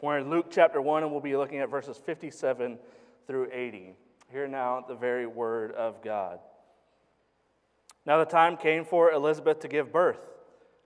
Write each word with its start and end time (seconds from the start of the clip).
We're 0.00 0.18
in 0.18 0.30
Luke 0.30 0.46
chapter 0.48 0.80
1, 0.80 1.02
and 1.02 1.10
we'll 1.10 1.20
be 1.20 1.36
looking 1.36 1.58
at 1.58 1.70
verses 1.70 1.98
57 1.98 2.78
through 3.26 3.48
80. 3.52 3.94
Hear 4.30 4.46
now 4.46 4.84
the 4.86 4.94
very 4.94 5.26
word 5.26 5.72
of 5.72 6.00
God. 6.04 6.38
Now 8.06 8.18
the 8.18 8.24
time 8.24 8.56
came 8.56 8.84
for 8.84 9.10
Elizabeth 9.10 9.58
to 9.60 9.68
give 9.68 9.92
birth, 9.92 10.20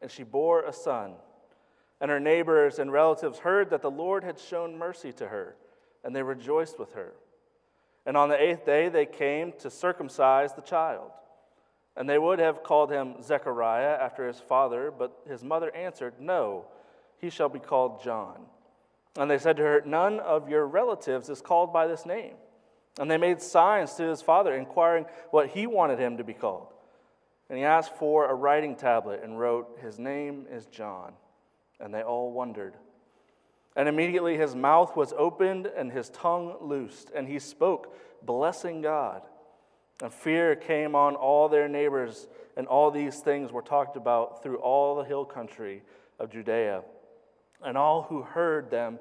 and 0.01 0.11
she 0.11 0.23
bore 0.23 0.63
a 0.63 0.73
son. 0.73 1.13
And 2.01 2.11
her 2.11 2.21
neighbors 2.21 2.79
and 2.79 2.91
relatives 2.91 3.41
heard 3.41 3.69
that 3.69 3.83
the 3.83 3.91
Lord 3.91 4.25
had 4.25 4.39
shown 4.39 4.79
mercy 4.79 5.13
to 5.13 5.29
her, 5.29 5.57
and 6.03 6.17
they 6.17 6.23
rejoiced 6.23 6.79
with 6.79 6.95
her. 6.95 7.13
And 8.07 8.17
on 8.17 8.31
the 8.31 8.43
eighth 8.43 8.65
day 8.65 8.89
they 8.89 9.05
came 9.05 9.53
to 9.59 9.69
circumcise 9.69 10.55
the 10.55 10.63
child. 10.63 11.11
And 11.99 12.09
they 12.09 12.19
would 12.19 12.39
have 12.39 12.63
called 12.63 12.91
him 12.91 13.23
Zechariah 13.23 13.99
after 14.01 14.27
his 14.27 14.41
father, 14.41 14.91
but 14.91 15.13
his 15.29 15.45
mother 15.45 15.71
answered, 15.77 16.15
No, 16.19 16.65
he 17.19 17.29
shall 17.29 17.51
be 17.51 17.59
called 17.59 18.03
John. 18.03 18.47
And 19.17 19.31
they 19.31 19.39
said 19.39 19.57
to 19.59 19.63
her, 19.63 19.83
None 19.85 20.21
of 20.21 20.49
your 20.49 20.67
relatives 20.67 21.29
is 21.29 21.41
called 21.41 21.73
by 21.73 21.87
this 21.87 22.07
name. 22.07 22.35
And 22.99 23.11
they 23.11 23.19
made 23.19 23.41
signs 23.41 23.95
to 23.95 24.05
his 24.05 24.23
father, 24.23 24.55
inquiring 24.55 25.07
what 25.31 25.49
he 25.49 25.67
wanted 25.67 25.99
him 25.99 26.19
to 26.19 26.25
be 26.25 26.35
called. 26.35 26.69
And 27.49 27.59
he 27.59 27.65
asked 27.65 27.97
for 27.97 28.29
a 28.29 28.35
writing 28.35 28.77
tablet 28.77 29.23
and 29.23 29.39
wrote, 29.39 29.79
His 29.83 29.99
name 29.99 30.47
is 30.51 30.67
John. 30.67 31.13
And 31.81 31.93
they 31.93 32.03
all 32.03 32.33
wondered. 32.33 32.75
And 33.77 33.89
immediately 33.89 34.37
his 34.37 34.55
mouth 34.55 34.97
was 34.97 35.15
opened 35.17 35.67
and 35.67 35.91
his 35.91 36.11
tongue 36.11 36.57
loosed, 36.61 37.11
and 37.15 37.27
he 37.27 37.39
spoke, 37.39 37.97
blessing 38.23 38.83
God. 38.83 39.23
And 40.03 40.13
fear 40.13 40.57
came 40.57 40.95
on 40.95 41.15
all 41.15 41.49
their 41.49 41.69
neighbors, 41.69 42.29
and 42.57 42.67
all 42.67 42.91
these 42.91 43.21
things 43.21 43.53
were 43.53 43.63
talked 43.63 43.97
about 43.97 44.43
through 44.43 44.59
all 44.59 44.97
the 44.97 45.05
hill 45.05 45.25
country 45.25 45.83
of 46.19 46.31
Judea. 46.31 46.83
And 47.65 47.79
all 47.79 48.03
who 48.03 48.23
heard 48.23 48.71
them 48.71 48.99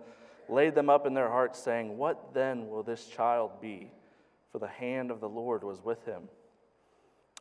laid 0.50 0.76
them 0.76 0.90
up 0.90 1.06
in 1.06 1.14
their 1.14 1.30
hearts, 1.30 1.60
saying, 1.60 1.98
What 1.98 2.34
then 2.34 2.68
will 2.68 2.84
this 2.84 3.08
child 3.08 3.62
be? 3.62 3.92
For 4.52 4.60
the 4.60 4.68
hand 4.68 5.12
of 5.12 5.22
the 5.22 5.30
Lord 5.30 5.64
was 5.64 5.84
with 5.84 6.06
him. 6.06 6.24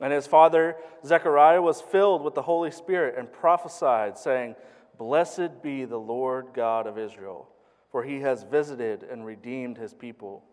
And 0.00 0.12
his 0.12 0.26
father 0.26 0.76
Zechariah 1.04 1.60
was 1.60 1.80
filled 1.80 2.22
with 2.22 2.34
the 2.34 2.42
Holy 2.42 2.70
Spirit 2.70 3.16
and 3.18 3.30
prophesied, 3.30 4.16
saying, 4.16 4.54
Blessed 4.96 5.62
be 5.62 5.84
the 5.84 5.98
Lord 5.98 6.48
God 6.54 6.86
of 6.86 6.98
Israel, 6.98 7.48
for 7.90 8.04
he 8.04 8.20
has 8.20 8.44
visited 8.44 9.02
and 9.02 9.26
redeemed 9.26 9.78
his 9.78 9.92
people, 9.92 10.44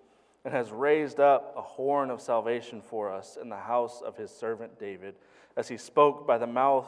and 0.44 0.54
has 0.54 0.72
raised 0.72 1.20
up 1.20 1.54
a 1.58 1.62
horn 1.62 2.10
of 2.10 2.22
salvation 2.22 2.82
for 2.82 3.12
us 3.12 3.38
in 3.42 3.50
the 3.50 3.58
house 3.58 4.02
of 4.02 4.18
his 4.18 4.32
servant 4.32 4.80
David, 4.80 5.16
as 5.56 5.68
he 5.68 5.78
spoke 5.78 6.26
by 6.26 6.38
the 6.38 6.48
mouth 6.48 6.88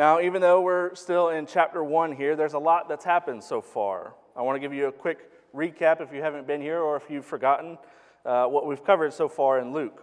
Now, 0.00 0.18
even 0.22 0.40
though 0.40 0.62
we're 0.62 0.94
still 0.94 1.28
in 1.28 1.44
chapter 1.44 1.84
one 1.84 2.12
here, 2.12 2.34
there's 2.34 2.54
a 2.54 2.58
lot 2.58 2.88
that's 2.88 3.04
happened 3.04 3.44
so 3.44 3.60
far. 3.60 4.14
I 4.34 4.40
want 4.40 4.56
to 4.56 4.58
give 4.58 4.72
you 4.72 4.86
a 4.86 4.92
quick 4.92 5.30
recap 5.54 6.00
if 6.00 6.10
you 6.10 6.22
haven't 6.22 6.46
been 6.46 6.62
here 6.62 6.80
or 6.80 6.96
if 6.96 7.02
you've 7.10 7.26
forgotten 7.26 7.76
uh, 8.24 8.46
what 8.46 8.66
we've 8.66 8.82
covered 8.82 9.12
so 9.12 9.28
far 9.28 9.58
in 9.58 9.74
Luke. 9.74 10.02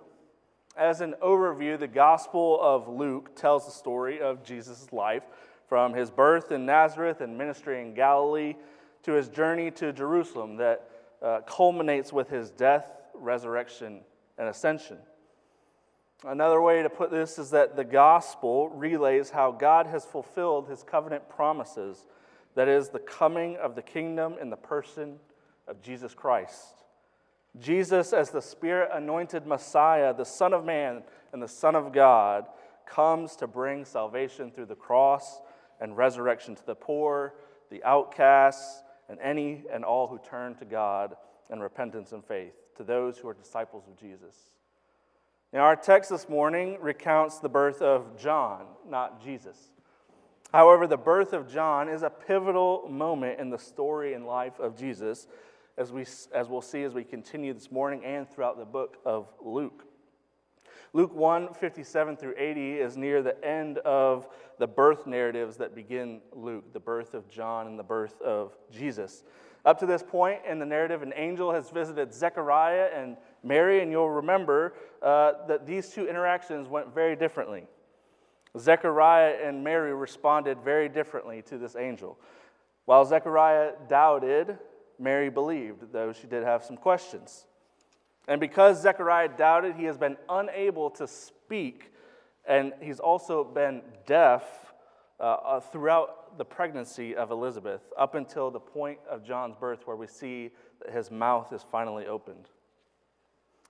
As 0.78 1.02
an 1.02 1.16
overview, 1.20 1.80
the 1.80 1.88
Gospel 1.88 2.60
of 2.62 2.88
Luke 2.88 3.36
tells 3.36 3.66
the 3.66 3.72
story 3.72 4.22
of 4.22 4.44
Jesus' 4.44 4.94
life 4.94 5.24
from 5.68 5.96
his 5.96 6.12
birth 6.12 6.52
in 6.52 6.64
Nazareth 6.64 7.22
and 7.22 7.36
ministry 7.36 7.82
in 7.82 7.96
Galilee 7.96 8.54
to 9.02 9.14
his 9.14 9.30
journey 9.30 9.72
to 9.72 9.92
Jerusalem 9.94 10.58
that 10.58 10.92
uh, 11.24 11.40
culminates 11.48 12.14
with 12.14 12.30
his 12.30 12.52
death, 12.52 12.88
resurrection, 13.16 14.02
and 14.38 14.48
ascension. 14.48 15.00
Another 16.26 16.62
way 16.62 16.82
to 16.82 16.90
put 16.90 17.12
this 17.12 17.38
is 17.38 17.52
that 17.52 17.76
the 17.76 17.84
gospel 17.84 18.70
relays 18.70 19.30
how 19.30 19.52
God 19.52 19.86
has 19.88 20.04
fulfilled 20.04 20.68
his 20.68 20.84
covenant 20.84 21.30
promises 21.30 22.08
that 22.58 22.68
is, 22.68 22.90
the 22.90 22.98
coming 22.98 23.56
of 23.58 23.76
the 23.76 23.84
kingdom 23.84 24.36
in 24.42 24.50
the 24.50 24.58
person 24.58 25.20
of 25.68 25.80
Jesus 25.80 26.16
Christ. 26.16 26.84
Jesus, 27.60 28.14
as 28.14 28.32
the 28.32 28.42
Spirit 28.42 28.90
anointed 28.92 29.46
Messiah, 29.46 30.12
the 30.12 30.26
Son 30.26 30.54
of 30.54 30.66
Man 30.66 31.04
and 31.34 31.42
the 31.42 31.48
Son 31.48 31.76
of 31.76 31.94
God, 31.94 32.48
comes 32.88 33.36
to 33.36 33.46
bring 33.46 33.86
salvation 33.86 34.50
through 34.50 34.66
the 34.66 34.76
cross 34.76 35.40
and 35.80 35.96
resurrection 35.96 36.56
to 36.56 36.66
the 36.66 36.74
poor, 36.74 37.36
the 37.70 37.84
outcasts, 37.84 38.82
and 39.08 39.20
any 39.20 39.64
and 39.72 39.86
all 39.86 40.08
who 40.08 40.18
turn 40.18 40.56
to 40.56 40.66
God 40.66 41.16
in 41.52 41.60
repentance 41.60 42.12
and 42.12 42.26
faith, 42.26 42.54
to 42.78 42.84
those 42.84 43.20
who 43.20 43.28
are 43.28 43.36
disciples 43.36 43.84
of 43.88 43.96
Jesus. 44.00 44.36
Now, 45.54 45.62
our 45.62 45.78
text 45.78 46.10
this 46.10 46.28
morning 46.28 46.78
recounts 46.82 47.40
the 47.40 47.48
birth 47.48 47.82
of 47.82 48.20
John, 48.20 48.66
not 48.86 49.24
Jesus. 49.24 49.72
However, 50.52 50.88
the 50.88 50.98
birth 50.98 51.32
of 51.32 51.50
John 51.50 51.88
is 51.88 52.04
a 52.04 52.10
pivotal 52.10 52.90
moment 52.90 53.40
in 53.40 53.50
the 53.50 53.58
story 53.58 54.14
and 54.14 54.26
life 54.26 54.60
of 54.60 54.78
Jesus, 54.78 55.26
as, 55.78 55.94
we, 55.94 56.06
as 56.34 56.50
we'll 56.50 56.62
see 56.62 56.84
as 56.84 56.94
we 56.94 57.06
continue 57.06 57.54
this 57.54 57.72
morning 57.72 58.04
and 58.04 58.30
throughout 58.30 58.58
the 58.58 58.66
book 58.66 58.98
of 59.06 59.32
Luke. 59.42 59.86
Luke 60.92 61.14
1 61.14 61.54
57 61.54 62.18
through 62.18 62.34
80 62.38 62.74
is 62.74 62.98
near 62.98 63.22
the 63.22 63.42
end 63.46 63.78
of 63.80 64.28
the 64.60 64.68
birth 64.68 65.08
narratives 65.08 65.56
that 65.58 65.74
begin 65.74 66.20
Luke, 66.34 66.74
the 66.74 66.80
birth 66.80 67.14
of 67.14 67.30
John 67.30 67.68
and 67.68 67.80
the 67.80 67.84
birth 67.84 68.22
of 68.22 68.58
Jesus. 68.70 69.24
Up 69.64 69.80
to 69.80 69.86
this 69.86 70.04
point 70.04 70.40
in 70.48 70.60
the 70.60 70.66
narrative, 70.66 71.04
an 71.04 71.14
angel 71.16 71.54
has 71.54 71.70
visited 71.70 72.14
Zechariah 72.14 72.90
and 72.94 73.16
Mary, 73.44 73.82
and 73.82 73.92
you'll 73.92 74.10
remember 74.10 74.74
uh, 75.02 75.34
that 75.48 75.66
these 75.66 75.90
two 75.90 76.08
interactions 76.08 76.68
went 76.68 76.94
very 76.94 77.16
differently. 77.16 77.66
Zechariah 78.58 79.38
and 79.44 79.64
Mary 79.64 79.94
responded 79.94 80.60
very 80.64 80.90
differently 80.90 81.42
to 81.44 81.58
this 81.58 81.76
angel. 81.76 82.18
While 82.86 83.06
Zechariah 83.06 83.74
doubted, 83.88 84.58
Mary 85.00 85.30
believed, 85.30 85.92
though 85.92 86.14
she 86.14 86.28
did 86.28 86.44
have 86.44 86.64
some 86.64 86.78
questions. 86.78 87.46
And 88.28 88.40
because 88.40 88.82
Zechariah 88.82 89.30
doubted, 89.38 89.76
he 89.76 89.86
has 89.86 89.98
been 89.98 90.18
unable 90.30 90.90
to 90.92 91.08
speak, 91.08 91.92
and 92.48 92.74
he's 92.82 93.00
also 93.00 93.44
been 93.44 93.82
deaf 94.06 94.44
uh, 95.20 95.24
uh, 95.24 95.60
throughout 95.60 96.38
the 96.38 96.46
pregnancy 96.46 97.16
of 97.16 97.32
Elizabeth, 97.32 97.82
up 97.98 98.16
until 98.16 98.52
the 98.52 98.60
point 98.60 99.00
of 99.10 99.24
John's 99.24 99.56
birth, 99.56 99.86
where 99.86 99.96
we 99.96 100.08
see 100.08 100.52
that 100.84 100.94
his 100.94 101.10
mouth 101.10 101.54
is 101.54 101.66
finally 101.72 102.06
opened. 102.06 102.50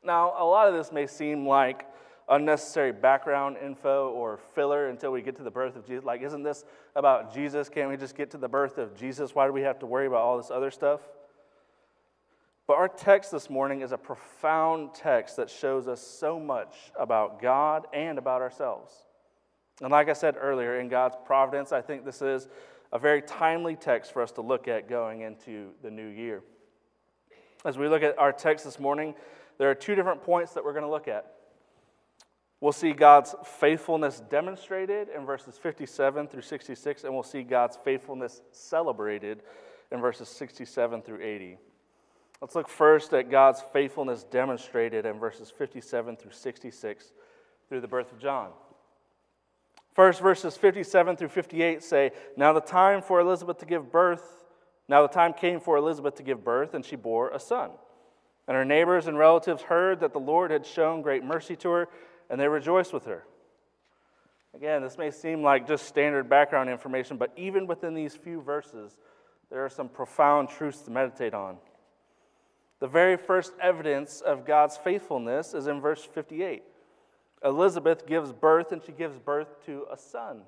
Now, 0.08 0.34
a 0.38 0.46
lot 0.46 0.70
of 0.70 0.74
this 0.74 0.94
may 0.94 1.06
seem 1.06 1.46
like 1.46 1.86
unnecessary 2.30 2.94
background 2.94 3.58
info 3.62 4.10
or 4.12 4.38
filler 4.56 4.88
until 4.88 5.12
we 5.12 5.22
get 5.22 5.36
to 5.36 5.44
the 5.44 5.52
birth 5.52 5.76
of 5.76 5.86
Jesus. 5.86 6.06
Like, 6.06 6.22
isn't 6.22 6.44
this 6.44 6.64
about 6.96 7.34
Jesus? 7.34 7.68
Can't 7.68 7.90
we 7.90 7.98
just 7.98 8.16
get 8.16 8.32
to 8.32 8.38
the 8.38 8.48
birth 8.48 8.78
of 8.78 8.96
Jesus? 8.96 9.36
Why 9.36 9.48
do 9.48 9.52
we 9.52 9.64
have 9.64 9.80
to 9.80 9.86
worry 9.86 10.08
about 10.08 10.22
all 10.22 10.38
this 10.38 10.50
other 10.50 10.72
stuff? 10.72 11.02
But 12.68 12.78
our 12.78 12.88
text 12.88 13.34
this 13.34 13.50
morning 13.50 13.82
is 13.82 13.92
a 13.92 13.98
profound 13.98 14.94
text 14.94 15.36
that 15.36 15.50
shows 15.50 15.90
us 15.90 16.00
so 16.02 16.40
much 16.40 16.76
about 16.98 17.42
God 17.42 17.88
and 17.94 18.18
about 18.18 18.42
ourselves. 18.42 18.94
And 19.82 19.92
like 19.92 20.08
I 20.08 20.14
said 20.14 20.36
earlier, 20.40 20.80
in 20.80 20.88
God's 20.88 21.18
providence, 21.26 21.74
I 21.74 21.82
think 21.82 22.06
this 22.06 22.22
is 22.22 22.48
a 22.94 23.00
very 23.00 23.22
timely 23.22 23.76
text 23.76 24.14
for 24.14 24.22
us 24.22 24.32
to 24.34 24.42
look 24.42 24.70
at 24.70 24.88
going 24.88 25.20
into 25.20 25.72
the 25.84 25.92
new 25.92 26.08
year. 26.08 26.44
As 27.66 27.78
we 27.78 27.88
look 27.88 28.04
at 28.04 28.18
our 28.18 28.32
text 28.32 28.66
this 28.66 28.80
morning, 28.80 29.16
there 29.58 29.70
are 29.70 29.76
two 29.76 29.96
different 29.96 30.24
points 30.24 30.54
that 30.54 30.64
we're 30.64 30.74
going 30.74 30.86
to 30.86 30.90
look 30.90 31.08
at. 31.08 31.34
We'll 32.60 32.72
see 32.72 32.94
God's 32.94 33.36
faithfulness 33.44 34.20
demonstrated 34.20 35.10
in 35.16 35.26
verses 35.26 35.58
57 35.58 36.28
through 36.28 36.42
66, 36.42 37.04
and 37.04 37.14
we'll 37.14 37.24
see 37.24 37.44
God's 37.44 37.78
faithfulness 37.84 38.42
celebrated 38.52 39.42
in 39.92 40.02
verses 40.02 40.28
67 40.30 41.04
through 41.04 41.22
80. 41.22 41.58
Let's 42.42 42.56
look 42.56 42.68
first 42.68 43.14
at 43.14 43.32
God's 43.32 43.62
faithfulness 43.74 44.24
demonstrated 44.24 45.06
in 45.06 45.20
verses 45.20 45.52
57 45.52 46.18
through 46.18 46.32
66 46.32 47.12
through 47.70 47.82
the 47.82 47.88
birth 47.88 48.12
of 48.12 48.20
John. 48.20 48.50
First, 49.94 50.22
verses 50.22 50.56
57 50.56 51.16
through 51.16 51.30
58 51.30 51.84
say, 51.84 52.12
Now 52.36 52.54
the 52.54 52.62
time 52.62 53.02
for 53.02 53.20
Elizabeth 53.20 53.58
to 53.60 53.66
give 53.66 53.92
birth, 53.92 54.46
now 54.88 55.02
the 55.02 55.08
time 55.08 55.34
came 55.34 55.60
for 55.60 55.78
Elizabeth 55.78 56.16
to 56.16 56.24
give 56.24 56.44
birth, 56.44 56.74
and 56.74 56.86
she 56.86 56.96
bore 56.96 57.30
a 57.30 57.40
son. 57.40 57.72
And 58.48 58.56
her 58.56 58.66
neighbors 58.66 59.08
and 59.08 59.18
relatives 59.18 59.64
heard 59.64 60.00
that 60.00 60.14
the 60.14 60.20
Lord 60.20 60.52
had 60.52 60.66
shown 60.66 61.02
great 61.02 61.24
mercy 61.24 61.56
to 61.58 61.70
her, 61.70 61.90
and 62.30 62.40
they 62.40 62.48
rejoiced 62.48 62.94
with 62.94 63.06
her. 63.06 63.26
Again, 64.54 64.82
this 64.82 64.98
may 64.98 65.12
seem 65.12 65.44
like 65.44 65.68
just 65.68 65.86
standard 65.86 66.30
background 66.30 66.70
information, 66.70 67.18
but 67.18 67.32
even 67.36 67.68
within 67.68 67.94
these 67.94 68.16
few 68.16 68.42
verses, 68.42 68.98
there 69.50 69.64
are 69.64 69.70
some 69.70 69.90
profound 69.90 70.50
truths 70.50 70.82
to 70.84 70.92
meditate 70.92 71.34
on. 71.34 71.58
The 72.80 72.88
very 72.88 73.18
first 73.18 73.54
evidence 73.62 74.22
of 74.22 74.46
God's 74.46 74.78
faithfulness 74.78 75.54
is 75.54 75.68
in 75.68 75.82
verse 75.82 76.04
58. 76.04 76.64
Elizabeth 77.44 78.08
gives 78.08 78.32
birth, 78.32 78.72
and 78.72 78.82
she 78.84 78.92
gives 78.92 79.20
birth 79.20 79.64
to 79.66 79.86
a 79.92 79.98
son. 79.98 80.42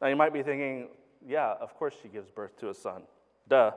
Now, 0.00 0.08
you 0.08 0.16
might 0.16 0.32
be 0.32 0.42
thinking, 0.42 0.88
yeah, 1.26 1.54
of 1.60 1.74
course 1.74 1.94
she 2.02 2.08
gives 2.08 2.30
birth 2.30 2.56
to 2.58 2.70
a 2.70 2.74
son. 2.74 3.02
Duh. 3.48 3.72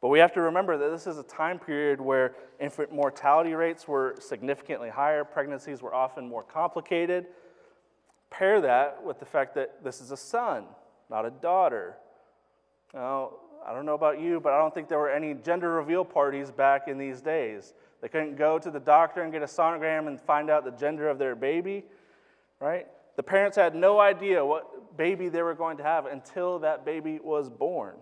But 0.00 0.08
we 0.08 0.20
have 0.20 0.32
to 0.34 0.40
remember 0.40 0.78
that 0.78 0.90
this 0.90 1.06
is 1.06 1.18
a 1.18 1.24
time 1.24 1.58
period 1.58 2.00
where 2.00 2.34
infant 2.60 2.92
mortality 2.92 3.54
rates 3.54 3.88
were 3.88 4.14
significantly 4.20 4.88
higher, 4.88 5.24
pregnancies 5.24 5.82
were 5.82 5.92
often 5.92 6.28
more 6.28 6.44
complicated. 6.44 7.26
Pair 8.30 8.60
that 8.60 9.02
with 9.02 9.18
the 9.18 9.26
fact 9.26 9.54
that 9.54 9.82
this 9.82 10.00
is 10.00 10.12
a 10.12 10.16
son, 10.16 10.66
not 11.10 11.26
a 11.26 11.30
daughter. 11.30 11.96
Now, 12.94 13.32
I 13.66 13.72
don't 13.72 13.86
know 13.86 13.94
about 13.94 14.20
you, 14.20 14.38
but 14.38 14.52
I 14.52 14.58
don't 14.58 14.72
think 14.72 14.88
there 14.88 14.98
were 14.98 15.10
any 15.10 15.34
gender 15.34 15.72
reveal 15.72 16.04
parties 16.04 16.50
back 16.50 16.86
in 16.86 16.96
these 16.96 17.20
days. 17.20 17.74
They 18.00 18.08
couldn't 18.08 18.36
go 18.36 18.58
to 18.58 18.70
the 18.70 18.80
doctor 18.80 19.22
and 19.22 19.32
get 19.32 19.42
a 19.42 19.46
sonogram 19.46 20.06
and 20.06 20.20
find 20.20 20.48
out 20.48 20.64
the 20.64 20.70
gender 20.70 21.08
of 21.08 21.18
their 21.18 21.34
baby, 21.34 21.84
right? 22.60 22.86
The 23.16 23.22
parents 23.24 23.56
had 23.56 23.74
no 23.74 23.98
idea 23.98 24.44
what 24.44 24.77
baby 24.98 25.30
they 25.30 25.40
were 25.40 25.54
going 25.54 25.78
to 25.78 25.82
have 25.82 26.04
until 26.04 26.58
that 26.58 26.84
baby 26.84 27.18
was 27.22 27.48
born. 27.48 27.94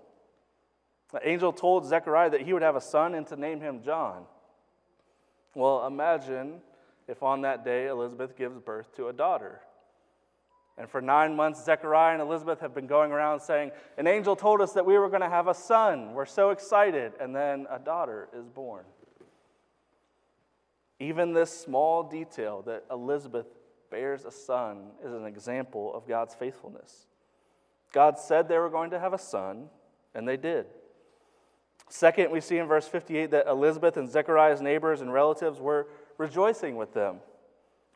The 1.12 1.28
angel 1.28 1.52
told 1.52 1.86
Zechariah 1.86 2.30
that 2.30 2.40
he 2.40 2.52
would 2.52 2.62
have 2.62 2.74
a 2.74 2.80
son 2.80 3.14
and 3.14 3.26
to 3.28 3.36
name 3.36 3.60
him 3.60 3.82
John. 3.84 4.24
Well, 5.54 5.86
imagine 5.86 6.60
if 7.06 7.22
on 7.22 7.42
that 7.42 7.64
day 7.64 7.86
Elizabeth 7.86 8.36
gives 8.36 8.58
birth 8.58 8.94
to 8.96 9.08
a 9.08 9.12
daughter. 9.12 9.60
And 10.78 10.90
for 10.90 11.00
nine 11.00 11.34
months, 11.36 11.64
Zechariah 11.64 12.12
and 12.12 12.20
Elizabeth 12.20 12.60
have 12.60 12.74
been 12.74 12.86
going 12.86 13.12
around 13.12 13.40
saying, 13.40 13.70
An 13.96 14.06
angel 14.06 14.36
told 14.36 14.60
us 14.60 14.72
that 14.72 14.84
we 14.84 14.98
were 14.98 15.08
going 15.08 15.22
to 15.22 15.28
have 15.28 15.48
a 15.48 15.54
son. 15.54 16.12
We're 16.12 16.26
so 16.26 16.50
excited. 16.50 17.12
And 17.18 17.34
then 17.34 17.66
a 17.70 17.78
daughter 17.78 18.28
is 18.36 18.46
born. 18.46 18.84
Even 20.98 21.32
this 21.32 21.50
small 21.58 22.02
detail 22.02 22.62
that 22.66 22.84
Elizabeth 22.90 23.46
bears 23.90 24.24
a 24.24 24.30
son 24.30 24.90
is 25.04 25.12
an 25.12 25.24
example 25.24 25.94
of 25.94 26.06
God's 26.06 26.34
faithfulness. 26.34 27.06
God 27.92 28.18
said 28.18 28.48
they 28.48 28.58
were 28.58 28.70
going 28.70 28.90
to 28.90 28.98
have 28.98 29.12
a 29.12 29.18
son, 29.18 29.68
and 30.14 30.26
they 30.26 30.36
did. 30.36 30.66
Second, 31.88 32.30
we 32.30 32.40
see 32.40 32.58
in 32.58 32.66
verse 32.66 32.88
58 32.88 33.30
that 33.30 33.46
Elizabeth 33.46 33.96
and 33.96 34.10
Zechariah's 34.10 34.60
neighbors 34.60 35.00
and 35.00 35.12
relatives 35.12 35.60
were 35.60 35.86
rejoicing 36.18 36.76
with 36.76 36.92
them. 36.92 37.20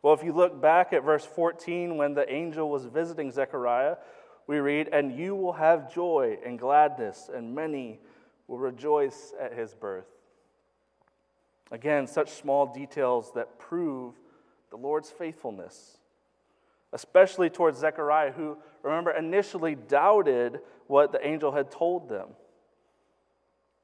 Well, 0.03 0.15
if 0.15 0.23
you 0.23 0.33
look 0.33 0.61
back 0.61 0.93
at 0.93 1.05
verse 1.05 1.25
14, 1.25 1.97
when 1.97 2.15
the 2.15 2.31
angel 2.33 2.71
was 2.71 2.87
visiting 2.87 3.31
Zechariah, 3.31 3.97
we 4.47 4.59
read, 4.59 4.89
And 4.93 5.17
you 5.17 5.35
will 5.35 5.53
have 5.53 5.93
joy 5.93 6.39
and 6.45 6.59
gladness, 6.59 7.29
and 7.33 7.55
many 7.55 8.01
will 8.47 8.59
rejoice 8.59 9.33
at 9.41 9.53
his 9.53 9.75
birth. 9.75 10.07
Again, 11.71 12.07
such 12.07 12.31
small 12.31 12.67
details 12.67 13.33
that 13.35 13.59
prove 13.59 14.15
the 14.71 14.77
Lord's 14.77 15.11
faithfulness, 15.11 15.99
especially 16.93 17.51
towards 17.51 17.79
Zechariah, 17.79 18.33
who, 18.33 18.57
remember, 18.83 19.11
initially 19.11 19.75
doubted 19.75 20.61
what 20.87 21.13
the 21.13 21.27
angel 21.27 21.53
had 21.53 21.71
told 21.71 22.09
them. 22.09 22.29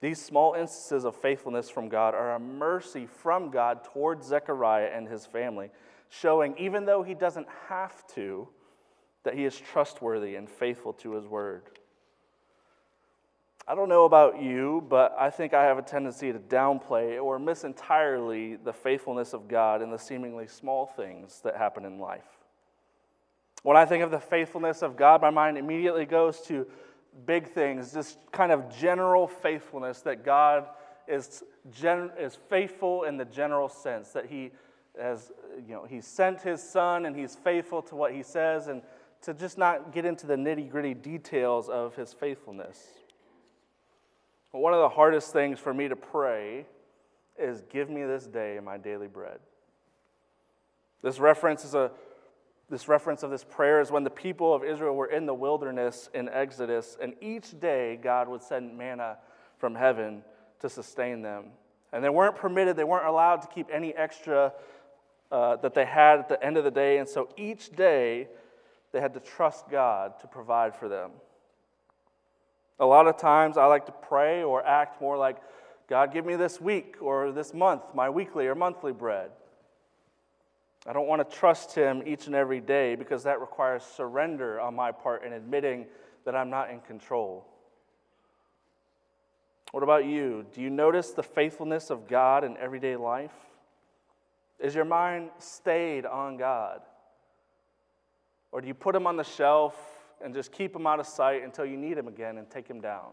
These 0.01 0.23
small 0.23 0.55
instances 0.55 1.05
of 1.05 1.17
faithfulness 1.17 1.71
from 1.71 1.89
God 1.89 2.15
are 2.15 2.35
a 2.35 2.39
mercy 2.39 3.07
from 3.07 3.51
God 3.51 3.83
towards 3.85 4.27
Zechariah 4.27 4.91
and 4.95 5.09
his 5.09 5.27
family, 5.27 5.71
showing, 6.09 6.55
even 6.59 6.85
though 6.85 7.03
he 7.03 7.15
doesn't 7.15 7.49
have 7.69 8.07
to, 8.09 8.49
that 9.25 9.35
he 9.35 9.45
is 9.45 9.59
trustworthy 9.59 10.37
and 10.37 10.49
faithful 10.49 10.93
to 10.93 11.13
his 11.13 11.27
word. 11.27 11.63
I 13.69 13.75
don't 13.75 13.89
know 13.89 14.05
about 14.05 14.41
you, 14.41 14.85
but 14.89 15.17
I 15.19 15.29
think 15.29 15.53
I 15.53 15.65
have 15.65 15.77
a 15.77 15.83
tendency 15.83 16.33
to 16.33 16.39
downplay 16.39 17.21
or 17.21 17.39
miss 17.41 17.65
entirely 17.65 18.55
the 18.55 18.73
faithfulness 18.73 19.33
of 19.33 19.49
God 19.49 19.83
in 19.83 19.91
the 19.91 19.99
seemingly 19.99 20.47
small 20.47 20.87
things 20.87 21.41
that 21.43 21.57
happen 21.57 21.85
in 21.85 21.99
life. 21.99 22.23
When 23.65 23.77
I 23.77 23.85
think 23.85 24.05
of 24.05 24.13
the 24.13 24.21
faithfulness 24.21 24.83
of 24.83 24.97
God, 24.97 25.21
my 25.21 25.31
mind 25.31 25.59
immediately 25.59 26.07
goes 26.07 26.41
to 26.43 26.65
big 27.25 27.49
things, 27.49 27.93
just 27.93 28.19
kind 28.31 28.53
of 28.53 28.73
general 28.77 29.27
faithfulness 29.27 30.01
that 30.03 30.25
God 30.25 30.67
is, 31.09 31.43
gen- 31.73 32.13
is 32.17 32.39
faithful 32.49 33.03
in 33.03 33.17
the 33.17 33.25
general 33.25 33.69
sense, 33.69 34.11
that 34.11 34.27
He 34.27 34.53
has, 35.01 35.33
you 35.67 35.75
know, 35.75 35.85
He 35.85 36.01
sent 36.01 36.41
His 36.41 36.63
Son 36.63 37.07
and 37.07 37.17
He's 37.17 37.35
faithful 37.35 37.83
to 37.83 37.97
what 37.97 38.13
He 38.13 38.23
says, 38.23 38.69
and 38.69 38.83
to 39.23 39.35
just 39.35 39.59
not 39.59 39.93
get 39.93 40.05
into 40.05 40.29
the 40.29 40.37
nitty 40.37 40.71
gritty 40.71 40.95
details 40.95 41.69
of 41.69 41.97
His 41.97 42.13
faithfulness. 42.13 42.87
But 44.57 44.63
one 44.63 44.73
of 44.73 44.81
the 44.81 44.89
hardest 44.89 45.35
things 45.35 45.59
for 45.59 45.75
me 45.75 45.87
to 45.87 45.97
pray 45.97 46.65
is 47.39 47.61
give 47.69 47.91
me 47.91 48.05
this 48.05 48.27
day 48.27 48.59
my 48.65 48.79
daily 48.79 49.07
bread. 49.07 49.39
This 51.03 51.19
reference 51.19 51.63
is 51.63 51.75
a 51.75 51.91
this 52.71 52.89
reference 52.89 53.23
of 53.23 53.31
this 53.31 53.45
prayer 53.45 53.83
is 53.83 53.91
when 53.91 54.03
the 54.03 54.09
people 54.09 54.55
of 54.55 54.65
Israel 54.65 54.97
were 54.97 55.09
in 55.09 55.27
the 55.27 55.35
wilderness 55.35 56.09
in 56.15 56.31
Exodus, 56.31 56.97
and 56.99 57.13
each 57.21 57.61
day 57.61 57.99
God 58.03 58.29
would 58.29 58.41
send 58.41 58.79
manna 58.79 59.19
from 59.59 59.75
heaven 59.75 60.23
to 60.61 60.71
sustain 60.71 61.21
them. 61.21 61.49
And 61.93 62.03
they 62.03 62.09
weren't 62.09 62.37
permitted, 62.37 62.77
they 62.77 62.85
weren't 62.85 63.07
allowed 63.07 63.43
to 63.43 63.49
keep 63.49 63.69
any 63.71 63.95
extra 63.95 64.55
uh, 65.31 65.57
that 65.57 65.75
they 65.75 65.85
had 65.85 66.19
at 66.21 66.31
the 66.31 66.43
end 66.43 66.57
of 66.57 66.65
the 66.65 66.71
day. 66.71 66.97
And 66.97 67.07
so 67.07 67.29
each 67.37 67.77
day 67.77 68.29
they 68.93 69.03
had 69.03 69.13
to 69.13 69.21
trust 69.21 69.69
God 69.69 70.19
to 70.21 70.27
provide 70.27 70.75
for 70.75 70.89
them. 70.89 71.11
A 72.79 72.87
lot 72.87 73.07
of 73.07 73.17
times 73.17 73.57
I 73.57 73.67
like 73.67 73.87
to 73.87 73.93
pray 73.93 74.43
or 74.43 74.65
act 74.65 75.01
more 75.01 75.17
like, 75.17 75.39
God, 75.89 76.13
give 76.13 76.27
me 76.27 76.37
this 76.37 76.61
week 76.61 76.97
or 77.01 77.33
this 77.33 77.55
month, 77.55 77.83
my 77.95 78.11
weekly 78.11 78.47
or 78.47 78.55
monthly 78.55 78.93
bread. 78.93 79.31
I 80.87 80.93
don't 80.93 81.09
want 81.09 81.29
to 81.29 81.37
trust 81.37 81.75
Him 81.75 82.03
each 82.07 82.27
and 82.27 82.35
every 82.35 82.61
day 82.61 82.95
because 82.95 83.25
that 83.25 83.41
requires 83.41 83.83
surrender 83.83 84.61
on 84.61 84.75
my 84.75 84.93
part 84.93 85.25
and 85.25 85.33
admitting 85.35 85.87
that 86.25 86.37
I'm 86.37 86.51
not 86.51 86.71
in 86.71 86.81
control. 86.81 87.47
What 89.73 89.83
about 89.83 90.05
you? 90.05 90.47
Do 90.55 90.61
you 90.61 90.71
notice 90.71 91.11
the 91.11 91.23
faithfulness 91.23 91.91
of 91.91 92.07
God 92.07 92.45
in 92.45 92.57
everyday 92.57 92.97
life? 92.97 93.35
Is 94.61 94.75
your 94.75 94.85
mind 94.85 95.31
stayed 95.39 96.07
on 96.07 96.37
God? 96.37 96.81
Or 98.53 98.61
do 98.61 98.69
you 98.69 98.75
put 98.75 98.95
Him 98.95 99.07
on 99.07 99.17
the 99.17 99.25
shelf 99.25 99.75
and 100.23 100.35
just 100.35 100.53
keep 100.53 100.75
him 100.75 100.87
out 100.87 101.01
of 101.01 101.07
sight 101.07 101.43
until 101.43 101.65
you 101.65 101.77
need 101.77 101.97
him 101.97 102.09
again 102.09 102.39
and 102.39 102.49
take 102.51 102.69
him 102.69 102.81
down? 102.81 103.13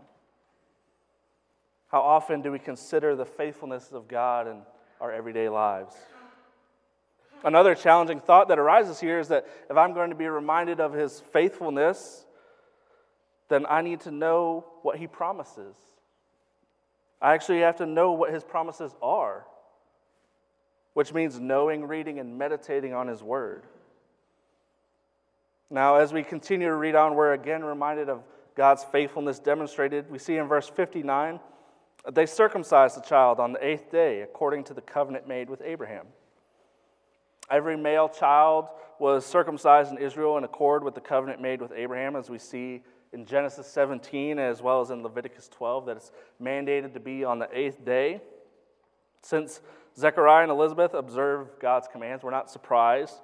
How 1.88 2.02
often 2.02 2.42
do 2.42 2.52
we 2.52 2.60
consider 2.60 3.16
the 3.16 3.26
faithfulness 3.26 3.92
of 3.92 4.08
God 4.08 4.48
in 4.48 4.62
our 5.00 5.12
everyday 5.12 5.50
lives? 5.50 5.96
Another 7.44 7.76
challenging 7.76 8.20
thought 8.20 8.48
that 8.48 8.58
arises 8.58 9.00
here 9.00 9.20
is 9.20 9.28
that 9.28 9.46
if 9.70 9.76
I'm 9.76 9.94
going 9.94 10.10
to 10.10 10.16
be 10.16 10.28
reminded 10.28 10.80
of 10.80 10.94
his 10.94 11.20
faithfulness, 11.32 12.26
then 13.50 13.66
I 13.70 13.82
need 13.82 14.00
to 14.02 14.12
know 14.12 14.66
what 14.82 14.98
he 14.98 15.08
promises. 15.08 15.76
I 17.22 17.34
actually 17.34 17.60
have 17.60 17.78
to 17.78 17.86
know 17.86 18.14
what 18.14 18.34
his 18.34 18.44
promises 18.44 18.96
are, 19.02 19.46
which 20.94 21.14
means 21.14 21.40
knowing, 21.40 21.86
reading, 21.86 22.20
and 22.20 22.38
meditating 22.38 22.94
on 22.94 23.08
his 23.08 23.22
word. 23.22 23.64
Now, 25.74 25.96
as 25.96 26.14
we 26.14 26.22
continue 26.22 26.68
to 26.68 26.76
read 26.76 26.94
on, 26.94 27.16
we're 27.16 27.34
again 27.34 27.64
reminded 27.64 28.08
of 28.08 28.22
God's 28.56 28.84
faithfulness 28.84 29.40
demonstrated. 29.40 30.08
We 30.12 30.20
see 30.20 30.38
in 30.38 30.48
verse 30.48 30.70
59 30.70 31.40
they 32.12 32.28
circumcised 32.28 32.96
the 32.96 33.02
child 33.02 33.40
on 33.40 33.54
the 33.54 33.66
eighth 33.66 33.90
day 33.90 34.22
according 34.22 34.66
to 34.66 34.76
the 34.76 34.82
covenant 34.82 35.28
made 35.28 35.50
with 35.50 35.64
Abraham. 35.66 36.06
Every 37.50 37.76
male 37.76 38.08
child 38.08 38.68
was 39.00 39.26
circumcised 39.26 39.92
in 39.92 39.98
Israel 39.98 40.38
in 40.38 40.44
accord 40.44 40.84
with 40.84 40.94
the 40.94 41.02
covenant 41.02 41.42
made 41.42 41.60
with 41.60 41.72
Abraham, 41.72 42.16
as 42.16 42.30
we 42.30 42.38
see 42.38 42.84
in 43.12 43.26
Genesis 43.26 43.66
17 43.66 44.38
as 44.38 44.62
well 44.62 44.80
as 44.80 44.92
in 44.92 45.02
Leviticus 45.02 45.48
12, 45.48 45.88
that 45.88 45.98
it's 45.98 46.12
mandated 46.40 46.94
to 46.94 47.00
be 47.00 47.24
on 47.24 47.40
the 47.40 47.50
eighth 47.52 47.84
day. 47.84 48.22
Since 49.24 49.62
Zechariah 49.98 50.44
and 50.44 50.52
Elizabeth 50.52 50.94
observe 50.94 51.48
God's 51.60 51.88
commands, 51.88 52.24
we're 52.24 52.30
not 52.30 52.52
surprised 52.52 53.16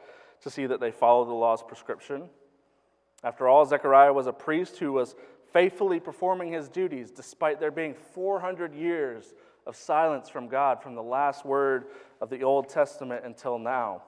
to 0.42 0.50
see 0.50 0.66
that 0.66 0.80
they 0.80 0.92
follow 0.92 1.26
the 1.26 1.34
law's 1.34 1.62
prescription. 1.62 2.30
After 3.24 3.48
all, 3.48 3.66
Zechariah 3.66 4.14
was 4.14 4.28
a 4.28 4.34
priest 4.34 4.78
who 4.78 4.94
was 4.94 5.16
faithfully 5.52 6.00
performing 6.00 6.52
his 6.52 6.70
duties 6.70 7.12
despite 7.12 7.60
there 7.60 7.72
being 7.72 7.94
400 7.94 8.74
years 8.74 9.34
of 9.66 9.76
silence 9.76 10.30
from 10.30 10.48
God 10.48 10.82
from 10.82 10.96
the 10.96 11.04
last 11.04 11.46
word 11.46 11.86
of 12.22 12.30
the 12.30 12.44
Old 12.44 12.70
Testament 12.70 13.26
until 13.26 13.60
now. 13.60 14.04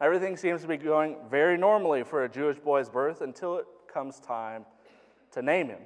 Everything 0.00 0.36
seems 0.36 0.62
to 0.62 0.68
be 0.68 0.76
going 0.76 1.16
very 1.30 1.56
normally 1.56 2.02
for 2.02 2.24
a 2.24 2.28
Jewish 2.28 2.58
boy's 2.58 2.88
birth 2.88 3.20
until 3.20 3.58
it 3.58 3.66
comes 3.92 4.18
time 4.18 4.64
to 5.30 5.42
name 5.42 5.68
him. 5.68 5.82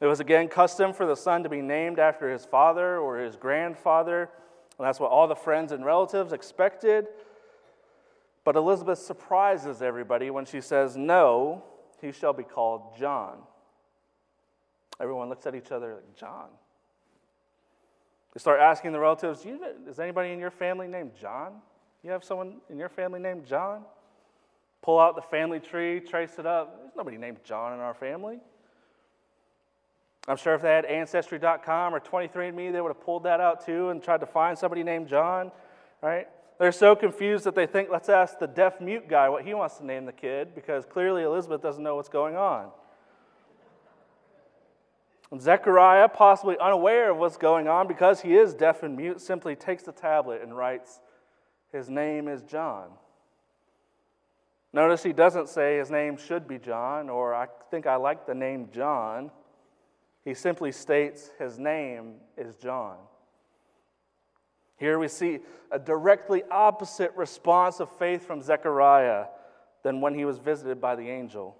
It 0.00 0.06
was 0.06 0.20
again 0.20 0.48
custom 0.48 0.92
for 0.92 1.06
the 1.06 1.16
son 1.16 1.42
to 1.42 1.48
be 1.48 1.62
named 1.62 1.98
after 1.98 2.30
his 2.30 2.44
father 2.44 2.98
or 2.98 3.18
his 3.18 3.36
grandfather, 3.36 4.30
and 4.78 4.86
that's 4.86 5.00
what 5.00 5.10
all 5.10 5.26
the 5.26 5.34
friends 5.34 5.72
and 5.72 5.84
relatives 5.84 6.32
expected. 6.32 7.06
But 8.44 8.56
Elizabeth 8.56 8.98
surprises 8.98 9.80
everybody 9.80 10.30
when 10.30 10.44
she 10.44 10.60
says, 10.60 10.96
No, 10.96 11.64
he 12.00 12.12
shall 12.12 12.34
be 12.34 12.42
called 12.42 12.96
John. 12.98 13.38
Everyone 15.00 15.28
looks 15.28 15.46
at 15.46 15.54
each 15.54 15.72
other 15.72 15.94
like, 15.94 16.16
John. 16.16 16.48
They 18.34 18.40
start 18.40 18.60
asking 18.60 18.92
the 18.92 19.00
relatives, 19.00 19.44
Is 19.88 19.98
anybody 19.98 20.32
in 20.32 20.38
your 20.38 20.50
family 20.50 20.86
named 20.86 21.12
John? 21.18 21.54
You 22.02 22.10
have 22.10 22.22
someone 22.22 22.60
in 22.68 22.78
your 22.78 22.90
family 22.90 23.18
named 23.18 23.46
John? 23.46 23.82
Pull 24.82 25.00
out 25.00 25.16
the 25.16 25.22
family 25.22 25.60
tree, 25.60 26.00
trace 26.00 26.38
it 26.38 26.44
up. 26.44 26.78
There's 26.78 26.94
nobody 26.94 27.16
named 27.16 27.38
John 27.42 27.72
in 27.72 27.80
our 27.80 27.94
family. 27.94 28.38
I'm 30.28 30.36
sure 30.36 30.54
if 30.54 30.62
they 30.62 30.70
had 30.70 30.84
Ancestry.com 30.84 31.94
or 31.94 32.00
23andMe, 32.00 32.72
they 32.72 32.80
would 32.80 32.88
have 32.88 33.00
pulled 33.00 33.24
that 33.24 33.40
out 33.40 33.64
too 33.64 33.88
and 33.88 34.02
tried 34.02 34.20
to 34.20 34.26
find 34.26 34.58
somebody 34.58 34.82
named 34.82 35.08
John, 35.08 35.50
right? 36.02 36.28
They're 36.58 36.72
so 36.72 36.94
confused 36.94 37.44
that 37.44 37.54
they 37.54 37.66
think, 37.66 37.88
let's 37.90 38.08
ask 38.08 38.38
the 38.38 38.46
deaf 38.46 38.80
mute 38.80 39.08
guy 39.08 39.28
what 39.28 39.44
he 39.44 39.54
wants 39.54 39.78
to 39.78 39.86
name 39.86 40.06
the 40.06 40.12
kid 40.12 40.54
because 40.54 40.84
clearly 40.84 41.22
Elizabeth 41.22 41.60
doesn't 41.60 41.82
know 41.82 41.96
what's 41.96 42.08
going 42.08 42.36
on. 42.36 42.68
And 45.32 45.42
Zechariah, 45.42 46.08
possibly 46.08 46.56
unaware 46.58 47.10
of 47.10 47.16
what's 47.16 47.36
going 47.36 47.66
on 47.66 47.88
because 47.88 48.20
he 48.20 48.36
is 48.36 48.54
deaf 48.54 48.84
and 48.84 48.96
mute, 48.96 49.20
simply 49.20 49.56
takes 49.56 49.82
the 49.82 49.90
tablet 49.90 50.42
and 50.42 50.56
writes, 50.56 51.00
His 51.72 51.90
name 51.90 52.28
is 52.28 52.42
John. 52.42 52.90
Notice 54.72 55.02
he 55.02 55.12
doesn't 55.12 55.48
say 55.48 55.78
his 55.78 55.90
name 55.90 56.16
should 56.16 56.46
be 56.46 56.58
John 56.58 57.08
or 57.08 57.34
I 57.34 57.46
think 57.70 57.86
I 57.86 57.96
like 57.96 58.26
the 58.26 58.34
name 58.34 58.68
John. 58.72 59.30
He 60.24 60.34
simply 60.34 60.72
states 60.72 61.30
his 61.38 61.58
name 61.58 62.14
is 62.36 62.56
John. 62.56 62.96
Here 64.76 64.98
we 64.98 65.08
see 65.08 65.40
a 65.70 65.78
directly 65.78 66.42
opposite 66.50 67.12
response 67.16 67.80
of 67.80 67.90
faith 67.96 68.26
from 68.26 68.42
Zechariah 68.42 69.26
than 69.82 70.00
when 70.00 70.14
he 70.14 70.24
was 70.24 70.38
visited 70.38 70.80
by 70.80 70.96
the 70.96 71.08
angel. 71.08 71.56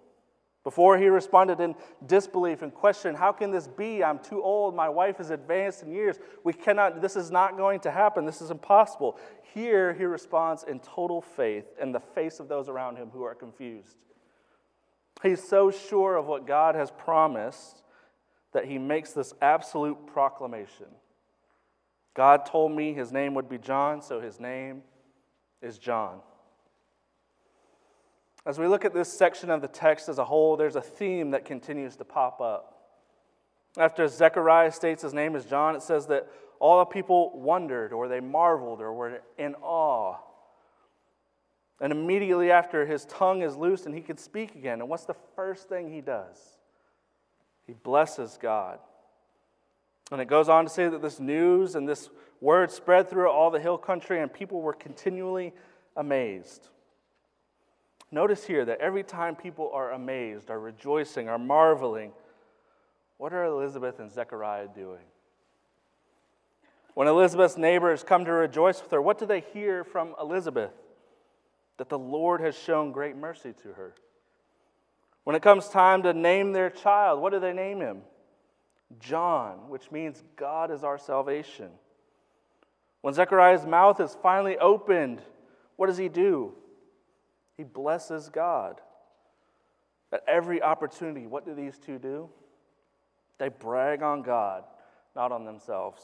Before 0.64 0.96
he 0.96 1.08
responded 1.08 1.60
in 1.60 1.74
disbelief 2.06 2.62
and 2.62 2.72
questioned, 2.72 3.18
How 3.18 3.32
can 3.32 3.50
this 3.50 3.68
be? 3.68 4.02
I'm 4.02 4.18
too 4.18 4.42
old. 4.42 4.74
My 4.74 4.88
wife 4.88 5.20
is 5.20 5.28
advanced 5.28 5.82
in 5.82 5.92
years. 5.92 6.18
We 6.42 6.54
cannot, 6.54 7.02
this 7.02 7.16
is 7.16 7.30
not 7.30 7.58
going 7.58 7.80
to 7.80 7.90
happen. 7.90 8.24
This 8.24 8.40
is 8.40 8.50
impossible. 8.50 9.18
Here 9.52 9.92
he 9.92 10.04
responds 10.04 10.64
in 10.64 10.80
total 10.80 11.20
faith 11.20 11.66
in 11.80 11.92
the 11.92 12.00
face 12.00 12.40
of 12.40 12.48
those 12.48 12.70
around 12.70 12.96
him 12.96 13.10
who 13.12 13.22
are 13.24 13.34
confused. 13.34 13.98
He's 15.22 15.46
so 15.46 15.70
sure 15.70 16.16
of 16.16 16.26
what 16.26 16.46
God 16.46 16.74
has 16.74 16.90
promised 16.90 17.82
that 18.52 18.64
he 18.64 18.78
makes 18.78 19.12
this 19.12 19.34
absolute 19.42 20.06
proclamation 20.06 20.86
God 22.14 22.46
told 22.46 22.72
me 22.72 22.92
his 22.92 23.12
name 23.12 23.34
would 23.34 23.48
be 23.48 23.58
John, 23.58 24.00
so 24.00 24.20
his 24.20 24.38
name 24.38 24.82
is 25.60 25.78
John. 25.78 26.20
As 28.46 28.58
we 28.58 28.66
look 28.66 28.84
at 28.84 28.94
this 28.94 29.12
section 29.12 29.50
of 29.50 29.62
the 29.62 29.68
text 29.68 30.08
as 30.08 30.18
a 30.18 30.24
whole, 30.24 30.56
there's 30.56 30.76
a 30.76 30.80
theme 30.80 31.30
that 31.32 31.44
continues 31.44 31.96
to 31.96 32.04
pop 32.04 32.40
up. 32.40 32.70
After 33.76 34.06
Zechariah 34.06 34.70
states 34.70 35.02
his 35.02 35.14
name 35.14 35.34
is 35.34 35.44
John, 35.44 35.74
it 35.74 35.82
says 35.82 36.06
that 36.06 36.28
all 36.60 36.78
the 36.78 36.84
people 36.84 37.32
wondered 37.34 37.92
or 37.92 38.06
they 38.06 38.20
marveled 38.20 38.80
or 38.80 38.92
were 38.92 39.20
in 39.38 39.54
awe. 39.56 40.18
And 41.80 41.92
immediately 41.92 42.50
after, 42.52 42.86
his 42.86 43.04
tongue 43.06 43.42
is 43.42 43.56
loosed 43.56 43.86
and 43.86 43.94
he 43.94 44.00
can 44.00 44.16
speak 44.16 44.54
again. 44.54 44.80
And 44.80 44.88
what's 44.88 45.06
the 45.06 45.16
first 45.34 45.68
thing 45.68 45.92
he 45.92 46.00
does? 46.00 46.58
He 47.66 47.72
blesses 47.72 48.38
God. 48.40 48.78
And 50.12 50.20
it 50.20 50.26
goes 50.26 50.48
on 50.48 50.64
to 50.64 50.70
say 50.70 50.88
that 50.88 51.02
this 51.02 51.18
news 51.18 51.74
and 51.74 51.88
this 51.88 52.10
word 52.40 52.70
spread 52.70 53.08
through 53.08 53.30
all 53.30 53.50
the 53.50 53.60
hill 53.60 53.78
country, 53.78 54.20
and 54.20 54.32
people 54.32 54.60
were 54.60 54.74
continually 54.74 55.52
amazed. 55.96 56.68
Notice 58.10 58.44
here 58.44 58.64
that 58.64 58.80
every 58.80 59.02
time 59.02 59.34
people 59.34 59.70
are 59.72 59.92
amazed, 59.92 60.50
are 60.50 60.60
rejoicing, 60.60 61.28
are 61.28 61.38
marveling, 61.38 62.12
what 63.16 63.32
are 63.32 63.44
Elizabeth 63.44 63.98
and 63.98 64.10
Zechariah 64.10 64.68
doing? 64.68 65.04
When 66.94 67.08
Elizabeth's 67.08 67.56
neighbors 67.56 68.04
come 68.04 68.24
to 68.24 68.32
rejoice 68.32 68.80
with 68.80 68.90
her, 68.92 69.02
what 69.02 69.18
do 69.18 69.26
they 69.26 69.40
hear 69.40 69.82
from 69.82 70.14
Elizabeth? 70.20 70.70
That 71.78 71.88
the 71.88 71.98
Lord 71.98 72.40
has 72.40 72.56
shown 72.56 72.92
great 72.92 73.16
mercy 73.16 73.52
to 73.62 73.72
her. 73.72 73.94
When 75.24 75.34
it 75.34 75.42
comes 75.42 75.68
time 75.68 76.02
to 76.04 76.12
name 76.12 76.52
their 76.52 76.70
child, 76.70 77.20
what 77.20 77.32
do 77.32 77.40
they 77.40 77.52
name 77.52 77.80
him? 77.80 78.02
John, 79.00 79.68
which 79.68 79.90
means 79.90 80.22
God 80.36 80.70
is 80.70 80.84
our 80.84 80.98
salvation. 80.98 81.70
When 83.00 83.14
Zechariah's 83.14 83.66
mouth 83.66 84.00
is 84.00 84.16
finally 84.22 84.56
opened, 84.58 85.20
what 85.76 85.88
does 85.88 85.98
he 85.98 86.08
do? 86.08 86.54
He 87.56 87.64
blesses 87.64 88.28
God. 88.28 88.80
At 90.12 90.22
every 90.28 90.62
opportunity, 90.62 91.26
what 91.26 91.44
do 91.44 91.54
these 91.54 91.78
two 91.78 91.98
do? 91.98 92.28
They 93.38 93.48
brag 93.48 94.02
on 94.02 94.22
God, 94.22 94.64
not 95.14 95.32
on 95.32 95.44
themselves. 95.44 96.02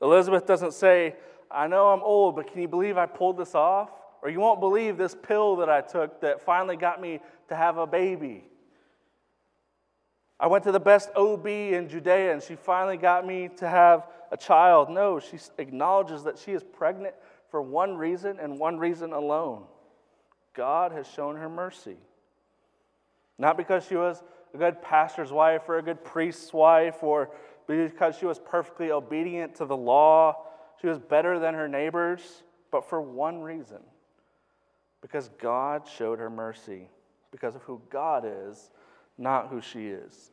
Elizabeth 0.00 0.46
doesn't 0.46 0.72
say, 0.72 1.14
I 1.50 1.66
know 1.66 1.88
I'm 1.88 2.02
old, 2.02 2.36
but 2.36 2.50
can 2.50 2.60
you 2.60 2.68
believe 2.68 2.98
I 2.98 3.06
pulled 3.06 3.36
this 3.36 3.54
off? 3.54 3.90
Or 4.22 4.30
you 4.30 4.40
won't 4.40 4.60
believe 4.60 4.96
this 4.96 5.14
pill 5.14 5.56
that 5.56 5.68
I 5.68 5.80
took 5.80 6.20
that 6.22 6.44
finally 6.44 6.76
got 6.76 7.00
me 7.00 7.20
to 7.48 7.56
have 7.56 7.78
a 7.78 7.86
baby. 7.86 8.44
I 10.38 10.48
went 10.48 10.64
to 10.64 10.72
the 10.72 10.80
best 10.80 11.10
OB 11.16 11.46
in 11.46 11.88
Judea 11.88 12.32
and 12.32 12.42
she 12.42 12.56
finally 12.56 12.96
got 12.96 13.26
me 13.26 13.48
to 13.56 13.68
have 13.68 14.06
a 14.30 14.36
child. 14.36 14.90
No, 14.90 15.18
she 15.18 15.38
acknowledges 15.58 16.24
that 16.24 16.38
she 16.38 16.52
is 16.52 16.62
pregnant 16.62 17.14
for 17.50 17.62
one 17.62 17.96
reason 17.96 18.38
and 18.40 18.58
one 18.58 18.78
reason 18.78 19.12
alone 19.12 19.64
God 20.52 20.92
has 20.92 21.06
shown 21.06 21.36
her 21.36 21.48
mercy. 21.48 21.96
Not 23.38 23.56
because 23.56 23.86
she 23.86 23.96
was 23.96 24.22
a 24.54 24.58
good 24.58 24.80
pastor's 24.82 25.30
wife 25.30 25.62
or 25.68 25.78
a 25.78 25.82
good 25.82 26.02
priest's 26.04 26.52
wife 26.52 27.02
or 27.02 27.30
because 27.66 28.16
she 28.16 28.26
was 28.26 28.38
perfectly 28.38 28.90
obedient 28.90 29.56
to 29.56 29.66
the 29.66 29.76
law. 29.76 30.44
She 30.80 30.86
was 30.86 30.98
better 30.98 31.38
than 31.38 31.54
her 31.54 31.68
neighbors, 31.68 32.42
but 32.70 32.88
for 32.88 33.00
one 33.00 33.40
reason 33.40 33.80
because 35.02 35.28
God 35.38 35.86
showed 35.86 36.18
her 36.18 36.28
mercy, 36.28 36.88
because 37.30 37.54
of 37.54 37.62
who 37.62 37.80
God 37.90 38.24
is, 38.26 38.70
not 39.18 39.48
who 39.48 39.60
she 39.60 39.88
is. 39.88 40.30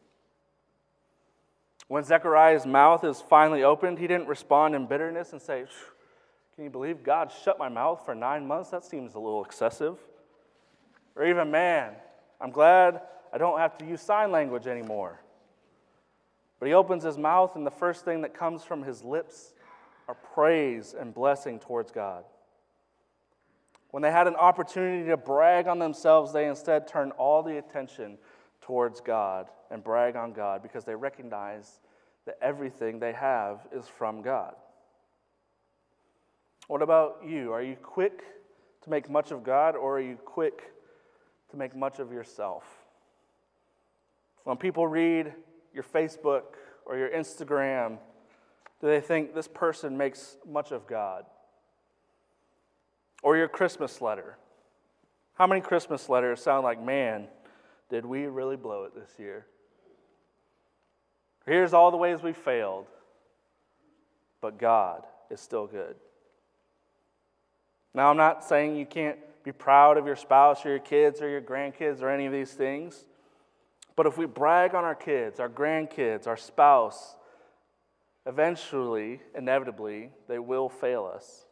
When 1.87 2.03
Zechariah's 2.03 2.65
mouth 2.65 3.03
is 3.03 3.21
finally 3.21 3.63
opened, 3.63 3.99
he 3.99 4.07
didn't 4.07 4.27
respond 4.27 4.75
in 4.75 4.87
bitterness 4.87 5.33
and 5.33 5.41
say, 5.41 5.65
Can 6.55 6.63
you 6.63 6.69
believe 6.69 7.03
God 7.03 7.31
shut 7.43 7.59
my 7.59 7.69
mouth 7.69 8.05
for 8.05 8.15
nine 8.15 8.47
months? 8.47 8.69
That 8.69 8.85
seems 8.85 9.15
a 9.15 9.19
little 9.19 9.43
excessive. 9.43 9.97
Or 11.15 11.25
even, 11.25 11.51
man, 11.51 11.93
I'm 12.41 12.51
glad 12.51 13.01
I 13.31 13.37
don't 13.37 13.59
have 13.59 13.77
to 13.79 13.85
use 13.85 14.01
sign 14.01 14.31
language 14.31 14.67
anymore. 14.67 15.19
But 16.59 16.67
he 16.67 16.73
opens 16.73 17.03
his 17.03 17.17
mouth, 17.17 17.55
and 17.55 17.65
the 17.65 17.71
first 17.71 18.05
thing 18.05 18.21
that 18.21 18.33
comes 18.33 18.63
from 18.63 18.83
his 18.83 19.03
lips 19.03 19.53
are 20.07 20.15
praise 20.15 20.95
and 20.97 21.13
blessing 21.13 21.59
towards 21.59 21.91
God. 21.91 22.23
When 23.91 24.01
they 24.01 24.11
had 24.11 24.27
an 24.27 24.35
opportunity 24.35 25.07
to 25.09 25.17
brag 25.17 25.67
on 25.67 25.77
themselves, 25.77 26.33
they 26.33 26.47
instead 26.47 26.87
turned 26.87 27.11
all 27.13 27.43
the 27.43 27.57
attention 27.57 28.17
towards 28.63 29.01
God 29.01 29.47
and 29.71 29.83
brag 29.83 30.15
on 30.15 30.33
God 30.33 30.63
because 30.63 30.85
they 30.85 30.95
recognize 30.95 31.79
that 32.25 32.37
everything 32.41 32.99
they 32.99 33.13
have 33.13 33.67
is 33.71 33.87
from 33.87 34.21
God. 34.21 34.55
What 36.67 36.81
about 36.81 37.21
you? 37.25 37.51
Are 37.51 37.61
you 37.61 37.75
quick 37.75 38.23
to 38.83 38.89
make 38.89 39.09
much 39.09 39.31
of 39.31 39.43
God 39.43 39.75
or 39.75 39.97
are 39.97 40.01
you 40.01 40.15
quick 40.15 40.73
to 41.53 41.59
make 41.59 41.75
much 41.75 41.99
of 41.99 42.11
yourself. 42.11 42.63
When 44.43 44.57
people 44.57 44.87
read 44.87 45.31
your 45.71 45.83
Facebook 45.83 46.55
or 46.85 46.97
your 46.97 47.09
Instagram, 47.09 47.99
do 48.81 48.87
they 48.87 48.99
think 48.99 49.35
this 49.35 49.47
person 49.47 49.95
makes 49.95 50.35
much 50.49 50.71
of 50.71 50.87
God? 50.87 51.25
Or 53.21 53.37
your 53.37 53.47
Christmas 53.47 54.01
letter? 54.01 54.35
How 55.35 55.45
many 55.45 55.61
Christmas 55.61 56.09
letters 56.09 56.41
sound 56.41 56.63
like, 56.63 56.83
man, 56.83 57.27
did 57.93 58.07
we 58.07 58.25
really 58.25 58.55
blow 58.55 58.85
it 58.85 58.95
this 58.95 59.19
year? 59.19 59.45
Here's 61.45 61.75
all 61.75 61.91
the 61.91 61.97
ways 61.97 62.23
we 62.23 62.33
failed, 62.33 62.87
but 64.41 64.57
God 64.57 65.05
is 65.29 65.39
still 65.39 65.67
good. 65.67 65.95
Now, 67.93 68.09
I'm 68.09 68.17
not 68.17 68.43
saying 68.43 68.77
you 68.77 68.87
can't 68.87 69.19
be 69.43 69.51
proud 69.51 69.99
of 69.99 70.07
your 70.07 70.15
spouse 70.15 70.65
or 70.65 70.69
your 70.69 70.79
kids 70.79 71.21
or 71.21 71.29
your 71.29 71.39
grandkids 71.39 72.01
or 72.01 72.09
any 72.09 72.25
of 72.25 72.33
these 72.33 72.51
things. 72.51 73.05
But 73.95 74.07
if 74.07 74.17
we 74.17 74.25
brag 74.25 74.73
on 74.73 74.83
our 74.83 74.95
kids, 74.95 75.39
our 75.39 75.47
grandkids, 75.47 76.25
our 76.25 76.35
spouse, 76.35 77.15
eventually, 78.25 79.21
inevitably, 79.37 80.09
they 80.27 80.39
will 80.39 80.67
fail 80.67 81.11
us. 81.13 81.45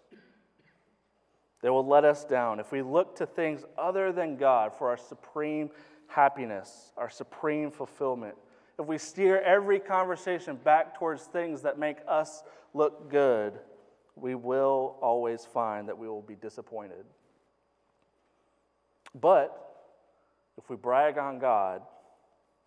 They 1.62 1.69
will 1.69 1.86
let 1.86 2.03
us 2.03 2.25
down. 2.25 2.60
If 2.60 2.71
we 2.71 2.81
look 2.81 3.17
to 3.17 3.27
things 3.27 3.63
other 3.77 4.12
than 4.12 4.38
God 4.38 4.71
for 4.75 4.89
our 4.89 4.98
supreme 4.98 5.69
happiness, 6.12 6.91
our 6.98 7.10
supreme 7.10 7.72
fulfillment, 7.72 8.36
if 8.80 8.86
we 8.86 8.98
steer 8.98 9.39
every 9.41 9.80
conversation 9.80 10.56
back 10.56 10.98
towards 10.98 11.24
things 11.24 11.62
that 11.62 11.77
make 11.77 11.98
us 12.08 12.44
look 12.74 13.10
good, 13.10 13.53
we 14.15 14.36
will 14.36 14.98
always 15.01 15.46
find 15.46 15.88
that 15.88 15.98
we 15.98 16.08
will 16.08 16.22
be 16.22 16.36
disappointed. 16.36 17.06
But 19.20 19.56
if 20.58 20.70
we 20.70 20.75
brag 20.75 21.18
on 21.18 21.39
God, 21.39 21.82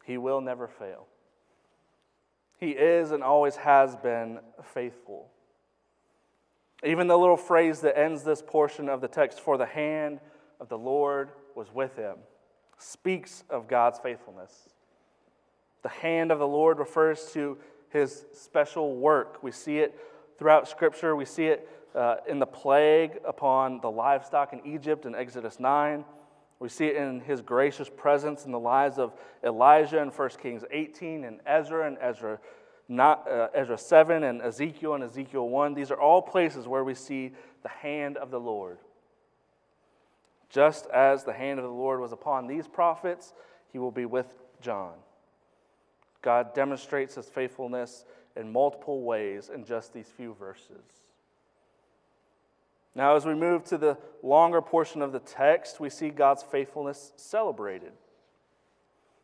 He 0.04 0.18
will 0.18 0.40
never 0.40 0.68
fail. 0.68 1.06
He 2.58 2.70
is 2.70 3.10
and 3.10 3.22
always 3.22 3.56
has 3.56 3.96
been 3.96 4.38
faithful. 4.62 5.30
Even 6.84 7.06
the 7.06 7.18
little 7.18 7.36
phrase 7.36 7.80
that 7.80 7.98
ends 7.98 8.22
this 8.22 8.42
portion 8.42 8.88
of 8.88 9.00
the 9.00 9.08
text, 9.08 9.40
for 9.40 9.56
the 9.56 9.66
hand 9.66 10.20
of 10.60 10.68
the 10.68 10.78
Lord 10.78 11.30
was 11.54 11.72
with 11.72 11.96
him, 11.96 12.16
speaks 12.78 13.44
of 13.50 13.68
God's 13.68 13.98
faithfulness. 13.98 14.68
The 15.82 15.88
hand 15.88 16.30
of 16.32 16.38
the 16.38 16.46
Lord 16.46 16.78
refers 16.78 17.32
to 17.32 17.58
his 17.90 18.24
special 18.32 18.96
work. 18.96 19.42
We 19.42 19.52
see 19.52 19.78
it 19.78 19.98
throughout 20.38 20.68
Scripture. 20.68 21.14
We 21.14 21.24
see 21.24 21.46
it 21.46 21.68
uh, 21.94 22.16
in 22.28 22.38
the 22.38 22.46
plague 22.46 23.20
upon 23.24 23.80
the 23.80 23.90
livestock 23.90 24.52
in 24.52 24.66
Egypt 24.66 25.06
in 25.06 25.14
Exodus 25.14 25.60
9. 25.60 26.04
We 26.58 26.68
see 26.68 26.86
it 26.86 26.96
in 26.96 27.20
his 27.20 27.42
gracious 27.42 27.88
presence 27.88 28.46
in 28.46 28.52
the 28.52 28.58
lives 28.58 28.98
of 28.98 29.12
Elijah 29.44 30.00
in 30.00 30.08
1 30.08 30.28
Kings 30.42 30.64
18 30.70 31.24
and 31.24 31.40
Ezra 31.46 31.86
and 31.86 31.98
Ezra, 32.00 32.38
not, 32.88 33.30
uh, 33.30 33.48
Ezra 33.54 33.76
7 33.76 34.22
and 34.22 34.40
Ezekiel 34.40 34.94
and 34.94 35.04
Ezekiel 35.04 35.48
1. 35.48 35.74
These 35.74 35.90
are 35.90 36.00
all 36.00 36.22
places 36.22 36.66
where 36.66 36.84
we 36.84 36.94
see 36.94 37.32
the 37.62 37.68
hand 37.68 38.16
of 38.16 38.30
the 38.30 38.40
Lord. 38.40 38.78
Just 40.50 40.86
as 40.86 41.24
the 41.24 41.32
hand 41.32 41.58
of 41.58 41.64
the 41.64 41.70
Lord 41.70 42.00
was 42.00 42.12
upon 42.12 42.46
these 42.46 42.68
prophets, 42.68 43.32
he 43.72 43.78
will 43.78 43.90
be 43.90 44.06
with 44.06 44.34
John. 44.60 44.94
God 46.22 46.54
demonstrates 46.54 47.16
his 47.16 47.28
faithfulness 47.28 48.04
in 48.36 48.52
multiple 48.52 49.02
ways 49.02 49.50
in 49.52 49.64
just 49.64 49.92
these 49.92 50.08
few 50.08 50.34
verses. 50.34 51.04
Now, 52.94 53.16
as 53.16 53.26
we 53.26 53.34
move 53.34 53.64
to 53.64 53.78
the 53.78 53.98
longer 54.22 54.62
portion 54.62 55.02
of 55.02 55.12
the 55.12 55.18
text, 55.18 55.80
we 55.80 55.90
see 55.90 56.10
God's 56.10 56.42
faithfulness 56.42 57.12
celebrated. 57.16 57.92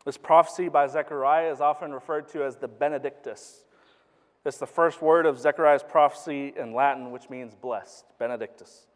This 0.05 0.17
prophecy 0.17 0.67
by 0.67 0.87
Zechariah 0.87 1.51
is 1.51 1.61
often 1.61 1.93
referred 1.93 2.27
to 2.29 2.43
as 2.43 2.57
the 2.57 2.67
Benedictus. 2.67 3.65
It's 4.43 4.57
the 4.57 4.67
first 4.67 5.01
word 5.01 5.25
of 5.25 5.39
Zechariah's 5.39 5.83
prophecy 5.83 6.53
in 6.57 6.73
Latin, 6.73 7.11
which 7.11 7.29
means 7.29 7.53
blessed, 7.55 8.05
Benedictus. 8.17 8.87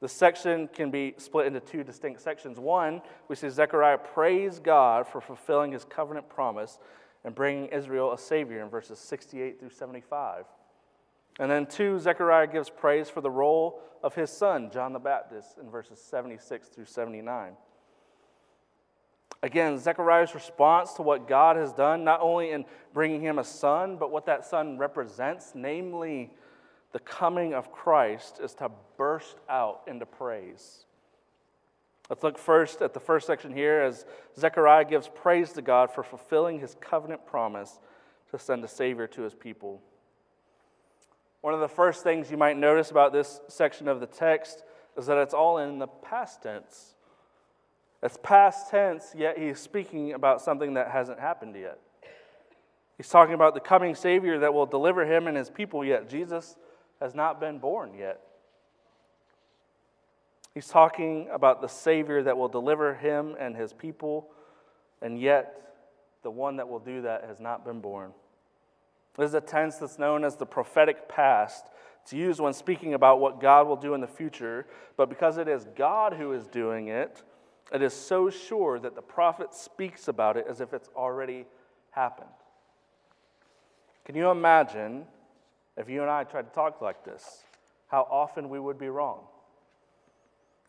The 0.00 0.08
section 0.08 0.68
can 0.68 0.90
be 0.90 1.14
split 1.16 1.46
into 1.46 1.60
two 1.60 1.82
distinct 1.82 2.20
sections. 2.20 2.58
One, 2.58 3.00
we 3.28 3.36
see 3.36 3.48
Zechariah 3.48 3.98
praise 3.98 4.58
God 4.58 5.06
for 5.06 5.20
fulfilling 5.20 5.72
his 5.72 5.84
covenant 5.84 6.28
promise 6.28 6.78
and 7.24 7.34
bringing 7.34 7.66
Israel 7.66 8.12
a 8.12 8.18
Savior 8.18 8.62
in 8.62 8.68
verses 8.68 8.98
68 8.98 9.58
through 9.58 9.70
75. 9.70 10.44
And 11.38 11.50
then, 11.50 11.66
two, 11.66 11.98
Zechariah 11.98 12.46
gives 12.46 12.70
praise 12.70 13.10
for 13.10 13.20
the 13.20 13.30
role 13.30 13.80
of 14.02 14.14
his 14.14 14.30
son, 14.30 14.70
John 14.70 14.92
the 14.92 14.98
Baptist, 14.98 15.58
in 15.58 15.70
verses 15.70 15.98
76 15.98 16.68
through 16.68 16.84
79. 16.86 17.52
Again, 19.42 19.78
Zechariah's 19.78 20.34
response 20.34 20.94
to 20.94 21.02
what 21.02 21.28
God 21.28 21.56
has 21.56 21.72
done, 21.72 22.04
not 22.04 22.20
only 22.20 22.52
in 22.52 22.64
bringing 22.94 23.20
him 23.20 23.38
a 23.38 23.44
son, 23.44 23.96
but 23.96 24.10
what 24.10 24.26
that 24.26 24.46
son 24.46 24.78
represents, 24.78 25.52
namely 25.54 26.30
the 26.96 27.00
coming 27.00 27.52
of 27.52 27.70
Christ, 27.70 28.40
is 28.42 28.54
to 28.54 28.70
burst 28.96 29.36
out 29.50 29.82
into 29.86 30.06
praise. 30.06 30.86
Let's 32.08 32.22
look 32.22 32.38
first 32.38 32.80
at 32.80 32.94
the 32.94 33.00
first 33.00 33.26
section 33.26 33.52
here 33.52 33.82
as 33.82 34.06
Zechariah 34.38 34.86
gives 34.86 35.06
praise 35.06 35.52
to 35.52 35.60
God 35.60 35.90
for 35.90 36.02
fulfilling 36.02 36.58
his 36.58 36.74
covenant 36.80 37.26
promise 37.26 37.80
to 38.30 38.38
send 38.38 38.64
a 38.64 38.68
Savior 38.68 39.06
to 39.08 39.20
his 39.20 39.34
people. 39.34 39.82
One 41.42 41.52
of 41.52 41.60
the 41.60 41.68
first 41.68 42.02
things 42.02 42.30
you 42.30 42.38
might 42.38 42.56
notice 42.56 42.90
about 42.90 43.12
this 43.12 43.42
section 43.46 43.88
of 43.88 44.00
the 44.00 44.06
text 44.06 44.64
is 44.96 45.04
that 45.04 45.18
it's 45.18 45.34
all 45.34 45.58
in 45.58 45.78
the 45.78 45.88
past 45.88 46.44
tense. 46.44 46.94
It's 48.02 48.16
past 48.22 48.70
tense, 48.70 49.12
yet 49.14 49.36
he's 49.36 49.60
speaking 49.60 50.14
about 50.14 50.40
something 50.40 50.72
that 50.74 50.92
hasn't 50.92 51.20
happened 51.20 51.56
yet. 51.56 51.78
He's 52.96 53.10
talking 53.10 53.34
about 53.34 53.52
the 53.52 53.60
coming 53.60 53.94
Savior 53.94 54.38
that 54.38 54.54
will 54.54 54.64
deliver 54.64 55.04
him 55.04 55.26
and 55.26 55.36
his 55.36 55.50
people, 55.50 55.84
yet 55.84 56.08
Jesus 56.08 56.56
has 57.00 57.14
not 57.14 57.40
been 57.40 57.58
born 57.58 57.94
yet. 57.98 58.20
He's 60.54 60.68
talking 60.68 61.28
about 61.30 61.60
the 61.60 61.68
Savior 61.68 62.22
that 62.22 62.38
will 62.38 62.48
deliver 62.48 62.94
him 62.94 63.36
and 63.38 63.54
his 63.54 63.72
people, 63.72 64.30
and 65.02 65.20
yet 65.20 65.74
the 66.22 66.30
one 66.30 66.56
that 66.56 66.68
will 66.68 66.78
do 66.78 67.02
that 67.02 67.24
has 67.24 67.40
not 67.40 67.64
been 67.64 67.80
born. 67.80 68.12
This 69.16 69.28
is 69.28 69.34
a 69.34 69.40
tense 69.40 69.76
that's 69.76 69.98
known 69.98 70.24
as 70.24 70.36
the 70.36 70.46
prophetic 70.46 71.08
past. 71.08 71.66
It's 72.02 72.12
used 72.12 72.40
when 72.40 72.52
speaking 72.52 72.94
about 72.94 73.20
what 73.20 73.40
God 73.40 73.66
will 73.66 73.76
do 73.76 73.94
in 73.94 74.00
the 74.00 74.06
future, 74.06 74.66
but 74.96 75.08
because 75.08 75.38
it 75.38 75.48
is 75.48 75.66
God 75.76 76.14
who 76.14 76.32
is 76.32 76.46
doing 76.46 76.88
it, 76.88 77.22
it 77.72 77.82
is 77.82 77.92
so 77.92 78.30
sure 78.30 78.78
that 78.78 78.94
the 78.94 79.02
prophet 79.02 79.52
speaks 79.52 80.08
about 80.08 80.36
it 80.36 80.46
as 80.48 80.60
if 80.60 80.72
it's 80.72 80.88
already 80.96 81.46
happened. 81.90 82.30
Can 84.04 84.14
you 84.14 84.30
imagine 84.30 85.04
if 85.76 85.88
you 85.88 86.02
and 86.02 86.10
I 86.10 86.24
tried 86.24 86.48
to 86.48 86.54
talk 86.54 86.80
like 86.80 87.04
this, 87.04 87.44
how 87.88 88.06
often 88.10 88.48
we 88.48 88.58
would 88.58 88.78
be 88.78 88.88
wrong? 88.88 89.20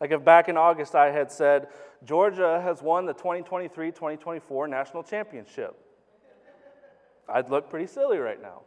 Like 0.00 0.12
if 0.12 0.24
back 0.24 0.48
in 0.48 0.56
August 0.56 0.94
I 0.94 1.10
had 1.10 1.30
said, 1.30 1.68
Georgia 2.04 2.60
has 2.60 2.82
won 2.82 3.06
the 3.06 3.14
2023 3.14 3.90
2024 3.90 4.68
national 4.68 5.02
championship. 5.02 5.76
I'd 7.28 7.50
look 7.50 7.68
pretty 7.68 7.86
silly 7.86 8.18
right 8.18 8.40
now. 8.40 8.62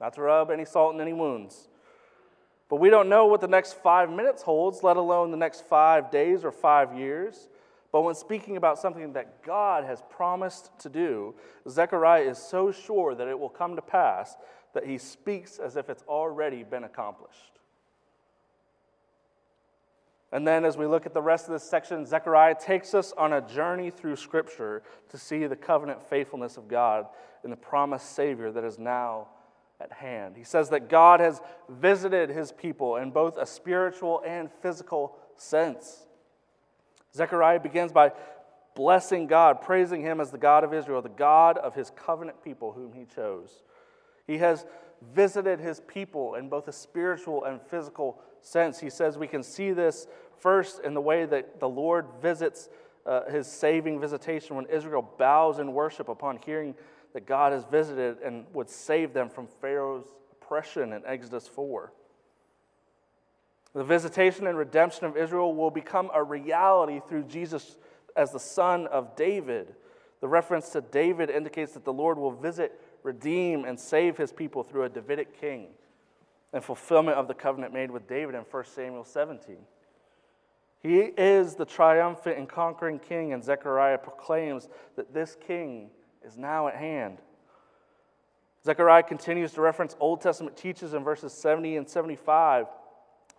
Not 0.00 0.14
to 0.14 0.22
rub 0.22 0.50
any 0.50 0.64
salt 0.64 0.94
in 0.94 1.00
any 1.00 1.12
wounds. 1.12 1.68
But 2.68 2.76
we 2.76 2.88
don't 2.88 3.08
know 3.08 3.26
what 3.26 3.40
the 3.40 3.48
next 3.48 3.74
five 3.74 4.10
minutes 4.10 4.42
holds, 4.42 4.82
let 4.82 4.96
alone 4.96 5.30
the 5.30 5.36
next 5.36 5.66
five 5.66 6.10
days 6.10 6.44
or 6.44 6.50
five 6.50 6.96
years. 6.96 7.48
But 7.92 8.00
when 8.00 8.14
speaking 8.14 8.56
about 8.56 8.78
something 8.78 9.12
that 9.12 9.42
God 9.42 9.84
has 9.84 10.02
promised 10.08 10.70
to 10.78 10.88
do, 10.88 11.34
Zechariah 11.68 12.22
is 12.22 12.38
so 12.38 12.72
sure 12.72 13.14
that 13.14 13.28
it 13.28 13.38
will 13.38 13.50
come 13.50 13.76
to 13.76 13.82
pass 13.82 14.36
that 14.74 14.86
he 14.86 14.98
speaks 14.98 15.58
as 15.58 15.76
if 15.76 15.90
it's 15.90 16.04
already 16.08 16.62
been 16.62 16.84
accomplished. 16.84 17.58
And 20.32 20.46
then, 20.46 20.64
as 20.64 20.78
we 20.78 20.86
look 20.86 21.04
at 21.04 21.12
the 21.12 21.20
rest 21.20 21.46
of 21.46 21.52
this 21.52 21.62
section, 21.62 22.06
Zechariah 22.06 22.54
takes 22.58 22.94
us 22.94 23.12
on 23.18 23.34
a 23.34 23.42
journey 23.42 23.90
through 23.90 24.16
Scripture 24.16 24.82
to 25.10 25.18
see 25.18 25.46
the 25.46 25.56
covenant 25.56 26.02
faithfulness 26.02 26.56
of 26.56 26.68
God 26.68 27.06
in 27.44 27.50
the 27.50 27.56
promised 27.56 28.14
Savior 28.14 28.50
that 28.50 28.64
is 28.64 28.78
now 28.78 29.28
at 29.78 29.92
hand. 29.92 30.36
He 30.36 30.44
says 30.44 30.70
that 30.70 30.88
God 30.88 31.20
has 31.20 31.42
visited 31.68 32.30
his 32.30 32.50
people 32.50 32.96
in 32.96 33.10
both 33.10 33.36
a 33.36 33.44
spiritual 33.44 34.22
and 34.26 34.50
physical 34.62 35.16
sense. 35.36 36.06
Zechariah 37.14 37.60
begins 37.60 37.92
by 37.92 38.12
blessing 38.74 39.26
God, 39.26 39.60
praising 39.60 40.00
him 40.00 40.18
as 40.18 40.30
the 40.30 40.38
God 40.38 40.64
of 40.64 40.72
Israel, 40.72 41.02
the 41.02 41.10
God 41.10 41.58
of 41.58 41.74
his 41.74 41.90
covenant 41.90 42.42
people 42.42 42.72
whom 42.72 42.94
he 42.94 43.04
chose. 43.04 43.62
He 44.26 44.38
has 44.38 44.66
visited 45.14 45.60
his 45.60 45.80
people 45.80 46.34
in 46.34 46.48
both 46.48 46.68
a 46.68 46.72
spiritual 46.72 47.44
and 47.44 47.60
physical 47.60 48.20
sense. 48.40 48.78
He 48.80 48.90
says 48.90 49.18
we 49.18 49.26
can 49.26 49.42
see 49.42 49.72
this 49.72 50.06
first 50.38 50.80
in 50.84 50.94
the 50.94 51.00
way 51.00 51.26
that 51.26 51.60
the 51.60 51.68
Lord 51.68 52.06
visits 52.20 52.68
uh, 53.04 53.28
his 53.30 53.46
saving 53.46 54.00
visitation 54.00 54.56
when 54.56 54.66
Israel 54.66 55.08
bows 55.18 55.58
in 55.58 55.72
worship 55.72 56.08
upon 56.08 56.38
hearing 56.44 56.74
that 57.14 57.26
God 57.26 57.52
has 57.52 57.64
visited 57.64 58.18
and 58.24 58.46
would 58.52 58.70
save 58.70 59.12
them 59.12 59.28
from 59.28 59.46
Pharaoh's 59.60 60.06
oppression 60.30 60.92
in 60.92 61.02
Exodus 61.06 61.48
4. 61.48 61.92
The 63.74 63.84
visitation 63.84 64.46
and 64.46 64.56
redemption 64.56 65.06
of 65.06 65.16
Israel 65.16 65.54
will 65.54 65.70
become 65.70 66.10
a 66.12 66.22
reality 66.22 67.00
through 67.08 67.24
Jesus 67.24 67.78
as 68.16 68.30
the 68.30 68.38
son 68.38 68.86
of 68.86 69.16
David. 69.16 69.74
The 70.20 70.28
reference 70.28 70.68
to 70.70 70.80
David 70.80 71.30
indicates 71.30 71.72
that 71.72 71.84
the 71.84 71.92
Lord 71.92 72.18
will 72.18 72.32
visit, 72.32 72.80
redeem, 73.02 73.64
and 73.64 73.78
save 73.78 74.16
his 74.16 74.32
people 74.32 74.62
through 74.62 74.84
a 74.84 74.88
Davidic 74.88 75.40
king 75.40 75.68
and 76.52 76.62
fulfillment 76.62 77.16
of 77.16 77.28
the 77.28 77.34
covenant 77.34 77.72
made 77.72 77.90
with 77.90 78.06
David 78.06 78.34
in 78.34 78.42
1 78.42 78.64
Samuel 78.64 79.04
17. 79.04 79.56
He 80.82 80.98
is 80.98 81.54
the 81.54 81.64
triumphant 81.64 82.38
and 82.38 82.48
conquering 82.48 82.98
king, 82.98 83.32
and 83.32 83.42
Zechariah 83.42 83.98
proclaims 83.98 84.68
that 84.96 85.14
this 85.14 85.36
king 85.46 85.90
is 86.24 86.36
now 86.36 86.68
at 86.68 86.74
hand. 86.74 87.18
Zechariah 88.64 89.02
continues 89.02 89.52
to 89.52 89.60
reference 89.60 89.96
Old 90.00 90.20
Testament 90.20 90.56
teachers 90.56 90.94
in 90.94 91.02
verses 91.02 91.32
70 91.32 91.76
and 91.76 91.88
75 91.88 92.66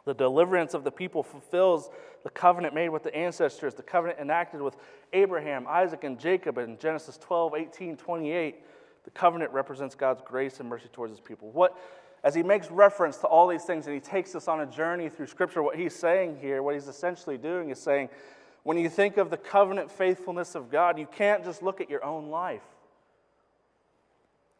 The 0.06 0.14
deliverance 0.14 0.74
of 0.74 0.84
the 0.84 0.92
people 0.92 1.24
fulfills 1.24 1.90
the 2.24 2.30
covenant 2.30 2.74
made 2.74 2.90
with 2.90 3.04
the 3.04 3.16
ancestors, 3.16 3.74
the 3.74 3.84
covenant 3.84 4.20
enacted 4.20 4.62
with 4.62 4.78
Abraham, 5.12 5.66
Isaac, 5.68 6.04
and 6.06 6.20
Jacob 6.20 6.58
in 6.58 6.78
Genesis 6.78 7.18
12, 7.18 7.56
18, 7.56 7.98
28. 7.98 8.64
The 9.04 9.12
covenant 9.12 9.52
represents 9.52 9.96
God's 9.96 10.22
grace 10.26 10.60
and 10.60 10.70
mercy 10.70 10.90
towards 10.92 11.12
his 11.12 11.20
people. 11.20 11.52
What, 11.52 11.78
as 12.24 12.34
he 12.34 12.44
makes 12.44 12.72
reference 12.72 13.18
to 13.18 13.28
all 13.28 13.48
these 13.48 13.64
things 13.64 13.86
and 13.86 13.94
he 13.94 14.00
takes 14.00 14.34
us 14.36 14.48
on 14.48 14.62
a 14.62 14.66
journey 14.66 15.10
through 15.10 15.28
Scripture, 15.28 15.62
what 15.62 15.76
he's 15.76 15.96
saying 15.96 16.38
here, 16.42 16.64
what 16.64 16.74
he's 16.74 16.88
essentially 16.88 17.38
doing 17.38 17.70
is 17.70 17.80
saying, 17.80 18.10
when 18.64 18.78
you 18.78 18.90
think 18.90 19.18
of 19.18 19.30
the 19.30 19.38
covenant 19.38 19.92
faithfulness 19.92 20.56
of 20.56 20.72
God, 20.72 20.98
you 20.98 21.06
can't 21.06 21.44
just 21.44 21.62
look 21.62 21.82
at 21.82 21.90
your 21.90 22.04
own 22.04 22.30
life. 22.30 22.64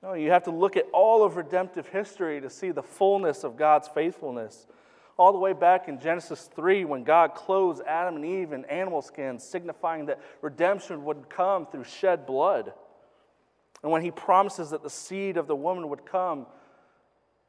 No, 0.02 0.14
you 0.14 0.32
have 0.32 0.44
to 0.44 0.52
look 0.52 0.76
at 0.76 0.86
all 0.92 1.24
of 1.24 1.38
redemptive 1.38 1.88
history 1.88 2.42
to 2.42 2.50
see 2.50 2.72
the 2.72 2.84
fullness 2.84 3.46
of 3.46 3.56
God's 3.56 3.88
faithfulness. 3.88 4.68
All 5.16 5.32
the 5.32 5.40
way 5.40 5.54
back 5.54 5.88
in 5.88 6.00
Genesis 6.00 6.50
3, 6.54 6.84
when 6.84 7.04
God 7.04 7.36
clothes 7.36 7.80
Adam 7.88 8.18
and 8.18 8.26
Eve 8.26 8.52
in 8.52 8.66
animal 8.66 9.02
skins, 9.02 9.44
signifying 9.44 10.08
that 10.08 10.20
redemption 10.42 11.06
would 11.06 11.30
come 11.30 11.66
through 11.66 11.86
shed 11.86 12.26
blood. 12.26 12.74
And 13.84 13.92
when 13.92 14.02
he 14.02 14.12
promises 14.12 14.70
that 14.70 14.82
the 14.82 14.90
seed 14.90 15.38
of 15.38 15.46
the 15.48 15.56
woman 15.56 15.90
would 15.90 16.06
come 16.06 16.48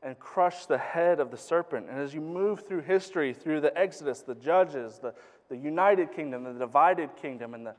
and 0.03 0.19
crush 0.19 0.67
the 0.67 0.77
head 0.77 1.21
of 1.21 1.31
the 1.31 1.37
serpent. 1.37 1.87
And 1.89 1.99
as 1.99 2.13
you 2.13 2.21
move 2.21 2.67
through 2.67 2.83
history, 2.83 3.33
through 3.33 3.63
the 3.63 3.77
Exodus, 3.79 4.21
the 4.21 4.35
Judges, 4.35 4.99
the, 4.99 5.15
the 5.49 5.57
united 5.57 6.13
kingdom, 6.13 6.45
the 6.45 6.53
divided 6.53 7.17
kingdom, 7.17 7.55
and 7.55 7.67
the, 7.67 7.75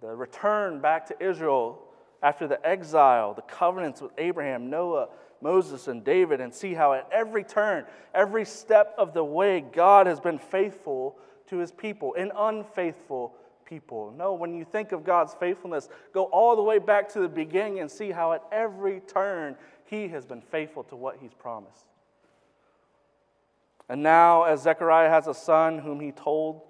the 0.00 0.14
return 0.14 0.80
back 0.80 1.06
to 1.06 1.26
Israel 1.26 1.82
after 2.22 2.46
the 2.46 2.64
exile, 2.64 3.34
the 3.34 3.42
covenants 3.42 4.00
with 4.00 4.12
Abraham, 4.18 4.70
Noah, 4.70 5.08
Moses, 5.40 5.88
and 5.88 6.04
David, 6.04 6.40
and 6.40 6.54
see 6.54 6.74
how 6.74 6.92
at 6.92 7.08
every 7.10 7.42
turn, 7.42 7.84
every 8.14 8.44
step 8.44 8.94
of 8.96 9.12
the 9.12 9.24
way, 9.24 9.60
God 9.60 10.06
has 10.06 10.20
been 10.20 10.38
faithful 10.38 11.18
to 11.48 11.58
his 11.58 11.72
people 11.72 12.14
and 12.16 12.32
unfaithful 12.36 13.34
people. 13.64 14.12
No, 14.16 14.34
when 14.34 14.54
you 14.54 14.64
think 14.64 14.92
of 14.92 15.04
God's 15.04 15.34
faithfulness, 15.34 15.88
go 16.12 16.24
all 16.24 16.56
the 16.56 16.62
way 16.62 16.78
back 16.78 17.08
to 17.10 17.20
the 17.20 17.28
beginning 17.28 17.80
and 17.80 17.90
see 17.90 18.10
how 18.10 18.32
at 18.32 18.42
every 18.52 19.00
turn 19.00 19.56
he 19.84 20.08
has 20.08 20.24
been 20.24 20.40
faithful 20.40 20.84
to 20.84 20.96
what 20.96 21.18
he's 21.20 21.34
promised. 21.34 21.86
And 23.88 24.02
now, 24.02 24.44
as 24.44 24.62
Zechariah 24.62 25.10
has 25.10 25.26
a 25.26 25.34
son 25.34 25.78
whom 25.78 26.00
he 26.00 26.12
told, 26.12 26.62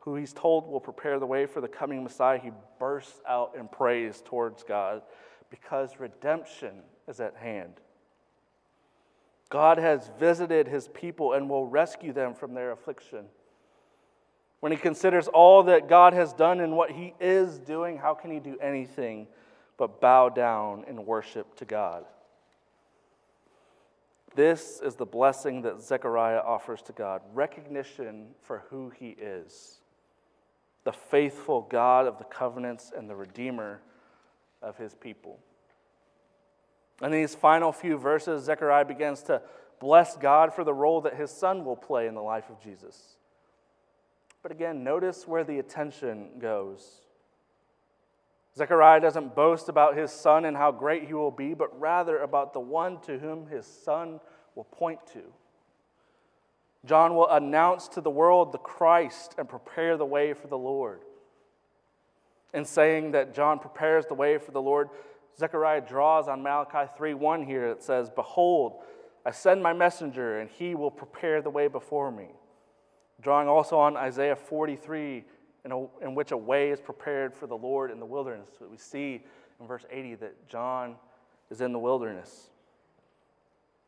who 0.00 0.16
he's 0.16 0.32
told 0.32 0.66
will 0.66 0.80
prepare 0.80 1.18
the 1.18 1.26
way 1.26 1.46
for 1.46 1.60
the 1.60 1.68
coming 1.68 2.02
Messiah, 2.02 2.38
he 2.38 2.50
bursts 2.78 3.20
out 3.28 3.54
in 3.58 3.68
praise 3.68 4.22
towards 4.24 4.62
God 4.62 5.02
because 5.50 6.00
redemption 6.00 6.82
is 7.06 7.20
at 7.20 7.36
hand. 7.36 7.74
God 9.50 9.78
has 9.78 10.10
visited 10.18 10.66
his 10.66 10.88
people 10.88 11.34
and 11.34 11.48
will 11.48 11.66
rescue 11.66 12.12
them 12.12 12.34
from 12.34 12.54
their 12.54 12.72
affliction. 12.72 13.26
When 14.64 14.72
he 14.72 14.78
considers 14.78 15.28
all 15.28 15.64
that 15.64 15.90
God 15.90 16.14
has 16.14 16.32
done 16.32 16.58
and 16.60 16.74
what 16.74 16.90
he 16.90 17.12
is 17.20 17.58
doing, 17.58 17.98
how 17.98 18.14
can 18.14 18.30
he 18.30 18.40
do 18.40 18.56
anything 18.62 19.26
but 19.76 20.00
bow 20.00 20.30
down 20.30 20.84
in 20.88 21.04
worship 21.04 21.54
to 21.56 21.66
God? 21.66 22.06
This 24.34 24.80
is 24.82 24.94
the 24.94 25.04
blessing 25.04 25.60
that 25.60 25.82
Zechariah 25.82 26.38
offers 26.38 26.80
to 26.84 26.92
God 26.92 27.20
recognition 27.34 28.28
for 28.40 28.62
who 28.70 28.88
he 28.88 29.10
is 29.10 29.80
the 30.84 30.92
faithful 30.94 31.60
God 31.60 32.06
of 32.06 32.16
the 32.16 32.24
covenants 32.24 32.90
and 32.96 33.06
the 33.06 33.16
Redeemer 33.16 33.82
of 34.62 34.78
his 34.78 34.94
people. 34.94 35.40
In 37.02 37.12
these 37.12 37.34
final 37.34 37.70
few 37.70 37.98
verses, 37.98 38.44
Zechariah 38.44 38.86
begins 38.86 39.22
to 39.24 39.42
bless 39.78 40.16
God 40.16 40.54
for 40.54 40.64
the 40.64 40.72
role 40.72 41.02
that 41.02 41.16
his 41.16 41.30
son 41.30 41.66
will 41.66 41.76
play 41.76 42.06
in 42.06 42.14
the 42.14 42.22
life 42.22 42.48
of 42.48 42.62
Jesus. 42.62 43.18
But 44.44 44.52
again, 44.52 44.84
notice 44.84 45.26
where 45.26 45.42
the 45.42 45.58
attention 45.58 46.32
goes. 46.38 47.00
Zechariah 48.54 49.00
doesn't 49.00 49.34
boast 49.34 49.70
about 49.70 49.96
his 49.96 50.12
son 50.12 50.44
and 50.44 50.54
how 50.54 50.70
great 50.70 51.06
he 51.06 51.14
will 51.14 51.30
be, 51.30 51.54
but 51.54 51.80
rather 51.80 52.18
about 52.18 52.52
the 52.52 52.60
one 52.60 53.00
to 53.00 53.18
whom 53.18 53.46
his 53.46 53.66
son 53.66 54.20
will 54.54 54.64
point 54.64 55.00
to. 55.14 55.22
John 56.84 57.16
will 57.16 57.28
announce 57.30 57.88
to 57.88 58.02
the 58.02 58.10
world 58.10 58.52
the 58.52 58.58
Christ 58.58 59.34
and 59.38 59.48
prepare 59.48 59.96
the 59.96 60.04
way 60.04 60.34
for 60.34 60.46
the 60.46 60.58
Lord. 60.58 61.00
In 62.52 62.66
saying 62.66 63.12
that 63.12 63.34
John 63.34 63.58
prepares 63.58 64.04
the 64.04 64.14
way 64.14 64.36
for 64.36 64.50
the 64.50 64.60
Lord, 64.60 64.90
Zechariah 65.38 65.80
draws 65.80 66.28
on 66.28 66.42
Malachi 66.42 66.90
3:1 66.98 67.46
here 67.46 67.66
It 67.68 67.82
says, 67.82 68.10
Behold, 68.10 68.82
I 69.24 69.30
send 69.30 69.62
my 69.62 69.72
messenger, 69.72 70.38
and 70.38 70.50
he 70.50 70.74
will 70.74 70.90
prepare 70.90 71.40
the 71.40 71.48
way 71.48 71.66
before 71.66 72.10
me. 72.10 72.28
Drawing 73.20 73.48
also 73.48 73.78
on 73.78 73.96
Isaiah 73.96 74.36
43, 74.36 75.24
in, 75.64 75.72
a, 75.72 75.86
in 76.02 76.14
which 76.14 76.32
a 76.32 76.36
way 76.36 76.70
is 76.70 76.80
prepared 76.80 77.34
for 77.34 77.46
the 77.46 77.56
Lord 77.56 77.90
in 77.90 78.00
the 78.00 78.06
wilderness. 78.06 78.50
So 78.58 78.66
we 78.70 78.76
see 78.76 79.22
in 79.60 79.66
verse 79.66 79.84
80 79.90 80.16
that 80.16 80.48
John 80.48 80.96
is 81.50 81.60
in 81.60 81.72
the 81.72 81.78
wilderness. 81.78 82.50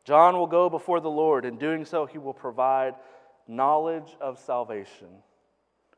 John 0.05 0.37
will 0.37 0.47
go 0.47 0.69
before 0.69 0.99
the 0.99 1.09
Lord. 1.09 1.45
In 1.45 1.57
doing 1.57 1.85
so, 1.85 2.05
he 2.05 2.17
will 2.17 2.33
provide 2.33 2.95
knowledge 3.47 4.15
of 4.21 4.39
salvation. 4.39 5.09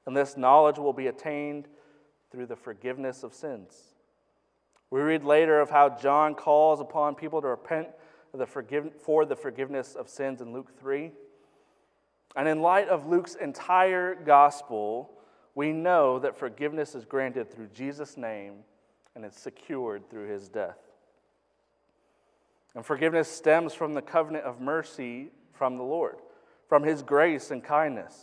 And 0.05 0.17
this 0.17 0.35
knowledge 0.35 0.77
will 0.77 0.93
be 0.93 1.07
attained 1.07 1.67
through 2.31 2.47
the 2.47 2.55
forgiveness 2.55 3.23
of 3.23 3.33
sins. 3.33 3.75
We 4.91 5.01
read 5.01 5.23
later 5.23 5.59
of 5.59 5.69
how 5.69 5.89
John 5.89 6.33
calls 6.33 6.81
upon 6.81 7.15
people 7.15 7.41
to 7.41 7.47
repent 7.47 7.89
for 9.01 9.25
the 9.25 9.35
forgiveness 9.35 9.95
of 9.95 10.09
sins 10.09 10.41
in 10.41 10.53
Luke 10.53 10.79
3. 10.79 11.11
And 12.35 12.47
in 12.47 12.61
light 12.61 12.89
of 12.89 13.07
Luke's 13.07 13.35
entire 13.35 14.15
gospel, 14.15 15.11
we 15.55 15.71
know 15.71 16.19
that 16.19 16.37
forgiveness 16.37 16.95
is 16.95 17.05
granted 17.05 17.51
through 17.51 17.67
Jesus' 17.73 18.17
name 18.17 18.59
and 19.15 19.25
it's 19.25 19.39
secured 19.39 20.09
through 20.09 20.27
his 20.27 20.47
death. 20.47 20.77
And 22.75 22.85
forgiveness 22.85 23.27
stems 23.27 23.73
from 23.73 23.93
the 23.93 24.01
covenant 24.01 24.45
of 24.45 24.61
mercy 24.61 25.31
from 25.53 25.77
the 25.77 25.83
Lord, 25.83 26.17
from 26.67 26.83
his 26.83 27.01
grace 27.01 27.51
and 27.51 27.63
kindness. 27.63 28.15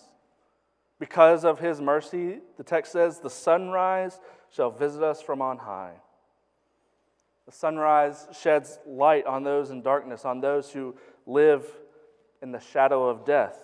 Because 0.99 1.45
of 1.45 1.59
his 1.59 1.81
mercy, 1.81 2.39
the 2.57 2.65
text 2.65 2.93
says, 2.93 3.19
the 3.19 3.29
sunrise 3.29 4.19
shall 4.51 4.71
visit 4.71 5.03
us 5.03 5.21
from 5.21 5.43
on 5.43 5.59
high. 5.59 5.95
The 7.45 7.53
sunrise 7.53 8.27
sheds 8.41 8.79
light 8.87 9.27
on 9.27 9.43
those 9.43 9.71
in 9.71 9.83
darkness, 9.83 10.25
on 10.25 10.41
those 10.41 10.71
who 10.71 10.97
live 11.27 11.65
in 12.41 12.53
the 12.53 12.61
shadow 12.61 13.09
of 13.09 13.27
death. 13.27 13.59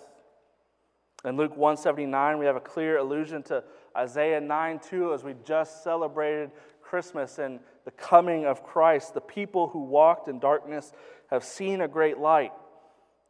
In 1.25 1.37
Luke 1.37 1.55
179, 1.55 2.37
we 2.37 2.45
have 2.45 2.57
a 2.57 2.61
clear 2.61 2.97
allusion 2.97 3.43
to 3.43 3.63
Isaiah 3.95 4.41
9 4.41 4.79
2 4.89 5.13
as 5.13 5.23
we 5.23 5.35
just 5.45 5.83
celebrated 5.83 6.51
Christmas 6.81 7.39
and 7.39 7.59
the 7.85 7.91
coming 7.91 8.45
of 8.45 8.63
Christ. 8.63 9.13
The 9.13 9.21
people 9.21 9.69
who 9.69 9.83
walked 9.83 10.27
in 10.27 10.39
darkness 10.39 10.91
have 11.29 11.43
seen 11.43 11.81
a 11.81 11.87
great 11.87 12.17
light. 12.17 12.51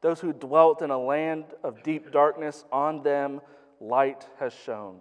Those 0.02 0.20
who 0.20 0.34
dwelt 0.34 0.82
in 0.82 0.90
a 0.90 0.98
land 0.98 1.46
of 1.64 1.84
deep 1.84 2.12
darkness, 2.12 2.66
on 2.72 3.04
them 3.04 3.42
light 3.80 4.28
has 4.40 4.54
shone. 4.66 5.00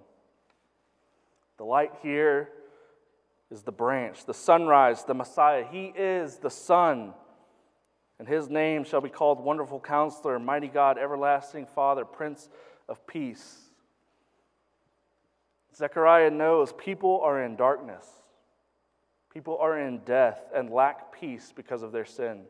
The 1.57 1.64
light 1.64 1.92
here 2.02 2.50
is 3.50 3.62
the 3.62 3.72
branch, 3.72 4.26
the 4.26 4.35
sunrise, 4.35 5.05
the 5.05 5.14
Messiah. 5.14 5.64
He 5.70 5.87
is 5.96 6.37
the 6.37 6.50
sun. 6.50 7.14
And 8.18 8.28
his 8.28 8.48
name 8.48 8.85
shall 8.85 9.00
be 9.00 9.09
called 9.09 9.40
Wonderful 9.40 9.81
Counselor, 9.81 10.38
Mighty 10.38 10.68
God, 10.68 10.98
Everlasting 10.98 11.66
Father, 11.66 12.05
Prince 12.05 12.48
of 12.88 13.07
Peace. 13.07 13.71
Zechariah 15.75 16.31
knows 16.31 16.73
people 16.73 17.21
are 17.23 17.42
in 17.42 17.57
darkness. 17.57 18.07
People 19.33 19.57
are 19.59 19.79
in 19.79 19.99
death 19.99 20.42
and 20.55 20.71
lack 20.71 21.18
peace 21.18 21.53
because 21.55 21.83
of 21.83 21.92
their 21.92 22.05
sin. 22.05 22.42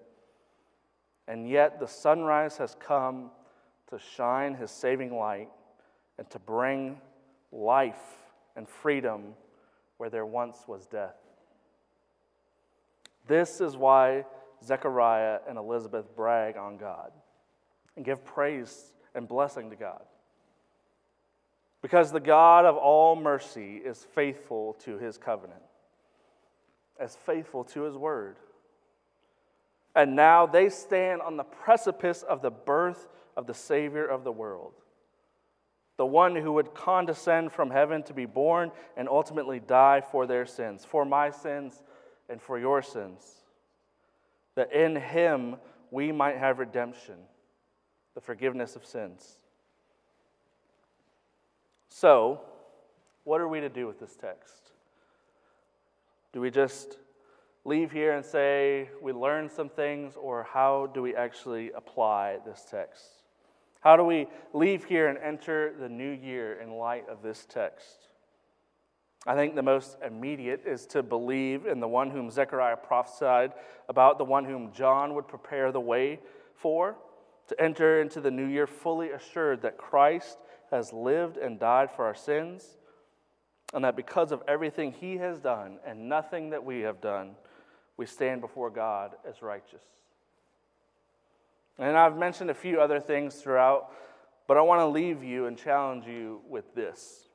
And 1.28 1.48
yet 1.48 1.78
the 1.78 1.86
sunrise 1.86 2.56
has 2.56 2.76
come 2.80 3.30
to 3.90 3.98
shine 4.16 4.54
his 4.54 4.70
saving 4.70 5.16
light 5.16 5.48
and 6.18 6.28
to 6.30 6.40
bring 6.40 6.98
life 7.52 8.18
and 8.56 8.68
freedom 8.68 9.34
where 9.98 10.10
there 10.10 10.26
once 10.26 10.64
was 10.66 10.86
death. 10.86 11.14
This 13.28 13.60
is 13.60 13.76
why 13.76 14.24
Zechariah 14.64 15.38
and 15.48 15.56
Elizabeth 15.56 16.14
brag 16.16 16.56
on 16.56 16.76
God 16.76 17.12
and 17.94 18.04
give 18.04 18.24
praise 18.24 18.92
and 19.14 19.28
blessing 19.28 19.70
to 19.70 19.76
God. 19.76 20.02
Because 21.82 22.12
the 22.12 22.20
God 22.20 22.64
of 22.64 22.76
all 22.76 23.16
mercy 23.16 23.76
is 23.76 24.06
faithful 24.14 24.74
to 24.84 24.98
his 24.98 25.18
covenant 25.18 25.62
as 26.98 27.16
faithful 27.16 27.64
to 27.64 27.82
his 27.82 27.96
word. 27.96 28.36
And 29.94 30.16
now 30.16 30.46
they 30.46 30.68
stand 30.68 31.20
on 31.20 31.36
the 31.36 31.42
precipice 31.42 32.22
of 32.22 32.40
the 32.40 32.50
birth 32.50 33.08
of 33.36 33.46
the 33.46 33.54
Savior 33.54 34.06
of 34.06 34.24
the 34.24 34.32
world, 34.32 34.72
the 35.96 36.06
one 36.06 36.36
who 36.36 36.52
would 36.52 36.74
condescend 36.74 37.52
from 37.52 37.70
heaven 37.70 38.02
to 38.04 38.14
be 38.14 38.24
born 38.24 38.70
and 38.96 39.08
ultimately 39.08 39.60
die 39.60 40.00
for 40.00 40.26
their 40.26 40.46
sins, 40.46 40.84
for 40.84 41.04
my 41.04 41.30
sins 41.30 41.82
and 42.28 42.40
for 42.40 42.58
your 42.58 42.80
sins, 42.80 43.22
that 44.54 44.72
in 44.72 44.96
him 44.96 45.56
we 45.90 46.12
might 46.12 46.38
have 46.38 46.58
redemption, 46.58 47.16
the 48.14 48.20
forgiveness 48.20 48.76
of 48.76 48.86
sins. 48.86 49.38
So, 51.94 52.40
what 53.24 53.42
are 53.42 53.48
we 53.48 53.60
to 53.60 53.68
do 53.68 53.86
with 53.86 54.00
this 54.00 54.16
text? 54.16 54.70
Do 56.32 56.40
we 56.40 56.50
just 56.50 56.96
leave 57.66 57.92
here 57.92 58.14
and 58.14 58.24
say 58.24 58.88
we 59.02 59.12
learned 59.12 59.52
some 59.52 59.68
things, 59.68 60.14
or 60.16 60.42
how 60.42 60.86
do 60.94 61.02
we 61.02 61.14
actually 61.14 61.70
apply 61.72 62.38
this 62.46 62.66
text? 62.68 63.04
How 63.80 63.96
do 63.96 64.04
we 64.04 64.26
leave 64.54 64.84
here 64.84 65.08
and 65.08 65.18
enter 65.18 65.74
the 65.78 65.88
new 65.88 66.10
year 66.10 66.58
in 66.60 66.70
light 66.70 67.06
of 67.10 67.22
this 67.22 67.44
text? 67.46 68.08
I 69.26 69.34
think 69.34 69.54
the 69.54 69.62
most 69.62 69.98
immediate 70.04 70.62
is 70.66 70.86
to 70.86 71.02
believe 71.02 71.66
in 71.66 71.78
the 71.78 71.88
one 71.88 72.10
whom 72.10 72.30
Zechariah 72.30 72.78
prophesied 72.78 73.52
about, 73.90 74.16
the 74.16 74.24
one 74.24 74.46
whom 74.46 74.72
John 74.72 75.14
would 75.14 75.28
prepare 75.28 75.70
the 75.70 75.80
way 75.80 76.20
for, 76.56 76.96
to 77.48 77.60
enter 77.60 78.00
into 78.00 78.22
the 78.22 78.30
new 78.30 78.46
year 78.46 78.66
fully 78.66 79.10
assured 79.10 79.60
that 79.62 79.76
Christ 79.76 80.38
has 80.72 80.92
lived 80.92 81.36
and 81.36 81.60
died 81.60 81.90
for 81.92 82.04
our 82.06 82.14
sins, 82.14 82.66
and 83.72 83.84
that 83.84 83.94
because 83.94 84.32
of 84.32 84.42
everything 84.48 84.92
he 84.92 85.18
has 85.18 85.38
done 85.38 85.78
and 85.86 86.08
nothing 86.08 86.50
that 86.50 86.64
we 86.64 86.80
have 86.80 87.00
done, 87.00 87.36
we 87.96 88.06
stand 88.06 88.40
before 88.40 88.70
God 88.70 89.12
as 89.28 89.40
righteous. 89.42 89.82
And 91.78 91.96
I've 91.96 92.16
mentioned 92.16 92.50
a 92.50 92.54
few 92.54 92.80
other 92.80 93.00
things 93.00 93.36
throughout, 93.36 93.92
but 94.48 94.56
I 94.56 94.62
want 94.62 94.80
to 94.80 94.86
leave 94.86 95.22
you 95.22 95.46
and 95.46 95.56
challenge 95.56 96.06
you 96.06 96.40
with 96.48 96.74
this. 96.74 97.28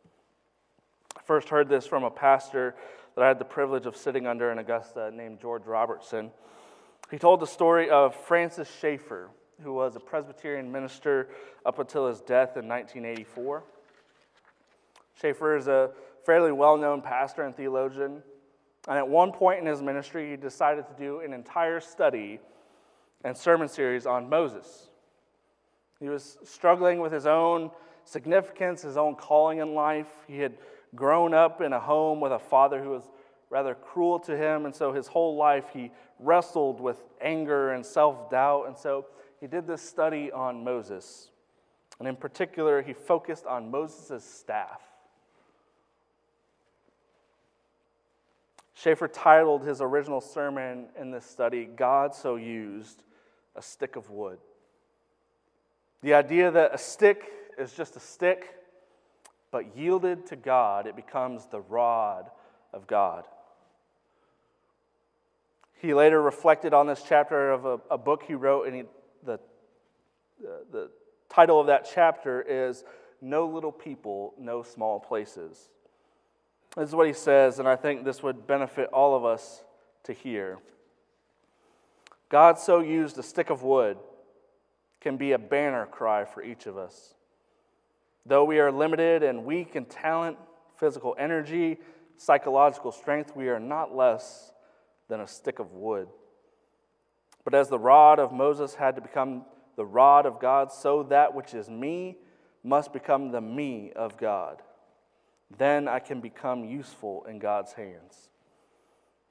I 1.16 1.22
first 1.24 1.50
heard 1.50 1.70
this 1.70 1.88
from 1.88 2.04
a 2.04 2.12
pastor 2.12 2.76
that 3.16 3.24
I 3.24 3.28
had 3.28 3.40
the 3.40 3.46
privilege 3.46 3.86
of 3.86 3.96
sitting 3.96 4.28
under 4.28 4.52
in 4.52 4.60
Augusta 4.60 5.12
named 5.12 5.40
George 5.40 5.66
Robertson. 5.66 6.32
He 7.10 7.18
told 7.18 7.40
the 7.40 7.48
story 7.48 7.90
of 7.90 8.16
Francis 8.16 8.70
Schaeffer, 8.80 9.30
who 9.64 9.74
was 9.74 9.96
a 9.96 10.00
Presbyterian 10.00 10.72
minister 10.72 11.30
up 11.66 11.80
until 11.80 12.08
his 12.08 12.22
death 12.22 12.58
in 12.58 12.68
1984. 12.68 13.64
Schaeffer 15.20 15.56
is 15.56 15.68
a 15.68 15.92
fairly 16.26 16.52
well 16.52 16.78
known 16.78 17.02
pastor 17.02 17.44
and 17.44 17.56
theologian. 17.56 18.22
And 18.88 18.98
at 18.98 19.08
one 19.08 19.32
point 19.32 19.60
in 19.60 19.66
his 19.66 19.82
ministry, 19.82 20.30
he 20.30 20.38
decided 20.38 20.86
to 20.88 20.94
do 20.94 21.20
an 21.20 21.34
entire 21.34 21.80
study 21.80 22.40
and 23.24 23.36
sermon 23.36 23.68
series 23.68 24.06
on 24.06 24.30
Moses. 24.30 24.88
He 26.00 26.08
was 26.08 26.38
struggling 26.44 27.00
with 27.00 27.12
his 27.12 27.26
own 27.26 27.72
significance, 28.06 28.84
his 28.84 28.96
own 28.96 29.16
calling 29.16 29.58
in 29.60 29.74
life. 29.74 30.08
He 30.28 30.38
had 30.40 30.54
grown 30.96 31.34
up 31.34 31.62
in 31.62 31.74
a 31.74 31.80
home 31.80 32.22
with 32.22 32.32
a 32.32 32.40
father 32.40 32.82
who 32.82 32.92
was 32.92 33.10
rather 33.50 33.76
cruel 33.76 34.20
to 34.20 34.38
him, 34.38 34.66
and 34.66 34.76
so 34.76 34.94
his 34.94 35.08
whole 35.08 35.36
life 35.36 35.66
he 35.74 35.92
wrestled 36.20 36.80
with 36.80 37.04
anger 37.22 37.72
and 37.72 37.86
self 37.86 38.30
doubt. 38.30 38.68
And 38.68 38.78
so 38.78 39.06
he 39.40 39.48
did 39.48 39.68
this 39.68 39.82
study 39.82 40.32
on 40.32 40.64
Moses. 40.64 41.30
And 42.00 42.08
in 42.08 42.16
particular, 42.16 42.82
he 42.82 42.94
focused 42.94 43.46
on 43.46 43.72
Moses' 43.72 44.24
staff. 44.24 44.82
Schaeffer 48.76 49.08
titled 49.08 49.64
his 49.64 49.82
original 49.82 50.22
sermon 50.22 50.88
in 51.00 51.10
this 51.10 51.26
study, 51.26 51.66
God 51.66 52.14
So 52.14 52.36
Used 52.36 53.04
a 53.56 53.62
Stick 53.62 53.96
of 53.96 54.12
Wood. 54.12 54.38
The 56.04 56.14
idea 56.14 56.52
that 56.52 56.76
a 56.76 56.78
stick 56.78 57.24
is 57.58 57.74
just 57.74 57.96
a 57.96 58.00
stick, 58.00 58.54
but 59.50 59.76
yielded 59.76 60.28
to 60.28 60.36
God, 60.36 60.86
it 60.86 60.96
becomes 60.96 61.48
the 61.48 61.60
rod 61.60 62.30
of 62.72 62.86
God. 62.86 63.26
He 65.80 65.96
later 65.96 66.22
reflected 66.22 66.74
on 66.74 66.86
this 66.86 67.04
chapter 67.08 67.52
of 67.52 67.66
a, 67.66 67.80
a 67.90 67.98
book 67.98 68.24
he 68.28 68.36
wrote, 68.36 68.68
and 68.68 68.76
he, 68.76 68.84
the, 70.40 70.90
title 71.30 71.60
of 71.60 71.68
that 71.68 71.90
chapter 71.94 72.42
is 72.42 72.84
No 73.22 73.48
Little 73.48 73.72
People, 73.72 74.34
No 74.40 74.64
Small 74.64 75.00
Places. 75.00 75.70
This 76.76 76.90
is 76.90 76.96
what 76.96 77.08
he 77.08 77.14
says, 77.14 77.60
and 77.60 77.68
I 77.68 77.76
think 77.76 78.06
this 78.06 78.24
would 78.24 78.48
benefit 78.48 78.90
all 78.94 79.16
of 79.16 79.26
us 79.26 79.64
to 80.04 80.14
hear. 80.14 80.58
God 82.30 82.60
so 82.60 82.80
used 82.80 83.18
a 83.18 83.24
stick 83.24 83.50
of 83.50 83.64
wood 83.64 83.98
can 85.02 85.18
be 85.18 85.32
a 85.32 85.38
banner 85.38 85.86
cry 85.86 86.26
for 86.26 86.42
each 86.42 86.66
of 86.66 86.78
us. 86.78 87.14
Though 88.26 88.44
we 88.44 88.60
are 88.60 88.72
limited 88.72 89.24
and 89.24 89.46
weak 89.46 89.76
in 89.76 89.86
talent, 89.86 90.38
physical 90.78 91.16
energy, 91.18 91.78
psychological 92.18 92.92
strength, 92.92 93.36
we 93.36 93.50
are 93.50 93.60
not 93.60 93.96
less 93.96 94.52
than 95.08 95.22
a 95.22 95.28
stick 95.28 95.60
of 95.60 95.72
wood. 95.74 96.08
But 97.44 97.54
as 97.54 97.70
the 97.70 97.80
rod 97.80 98.20
of 98.20 98.34
Moses 98.34 98.76
had 98.76 98.96
to 98.96 99.02
become 99.02 99.46
the 99.78 99.86
rod 99.86 100.26
of 100.26 100.42
God, 100.42 100.74
so 100.74 101.04
that 101.04 101.34
which 101.34 101.54
is 101.54 101.70
me 101.70 102.18
must 102.64 102.92
become 102.92 103.32
the 103.32 103.40
me 103.40 103.94
of 103.96 104.18
God. 104.18 104.62
Then 105.58 105.88
I 105.88 106.00
can 106.00 106.20
become 106.20 106.66
useful 106.66 107.26
in 107.30 107.40
God's 107.40 107.72
hands. 107.74 108.32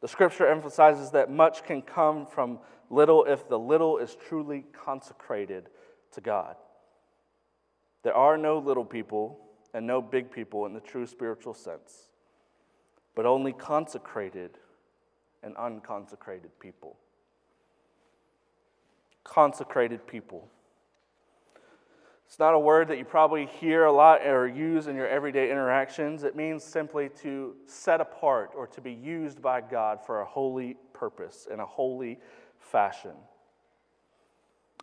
The 0.01 0.09
scripture 0.09 0.47
emphasizes 0.47 1.11
that 1.11 1.31
much 1.31 1.65
can 1.65 1.83
come 1.83 2.27
from 2.27 2.61
little 2.89 3.25
if 3.25 3.49
the 3.49 3.59
little 3.59 3.99
is 3.99 4.17
truly 4.29 4.65
consecrated 4.73 5.69
to 6.13 6.21
God. 6.21 6.57
There 8.03 8.15
are 8.15 8.39
no 8.39 8.59
little 8.59 8.85
people 8.85 9.41
and 9.75 9.87
no 9.87 10.01
big 10.01 10.31
people 10.31 10.65
in 10.65 10.73
the 10.73 10.81
true 10.81 11.07
spiritual 11.07 11.55
sense, 11.55 12.11
but 13.15 13.27
only 13.27 13.53
consecrated 13.53 14.53
and 15.43 15.57
unconsecrated 15.57 16.59
people. 16.61 16.97
Consecrated 19.27 20.07
people. 20.07 20.49
It's 22.27 22.39
not 22.39 22.55
a 22.55 22.59
word 22.59 22.89
that 22.89 22.99
you 22.99 23.05
probably 23.05 23.47
hear 23.47 23.85
a 23.85 23.93
lot 23.93 24.27
or 24.27 24.49
use 24.49 24.87
in 24.87 24.97
your 24.97 25.09
everyday 25.09 25.51
interactions. 25.51 26.25
It 26.25 26.35
means 26.35 26.65
simply 26.65 27.09
to 27.23 27.55
set 27.67 28.01
apart 28.01 28.53
or 28.57 28.67
to 28.69 28.81
be 28.81 28.93
used 28.93 29.43
by 29.43 29.61
God 29.61 30.01
for 30.05 30.21
a 30.21 30.25
holy 30.25 30.77
purpose 30.93 31.47
in 31.53 31.61
a 31.61 31.67
holy 31.67 32.19
fashion. 32.59 33.13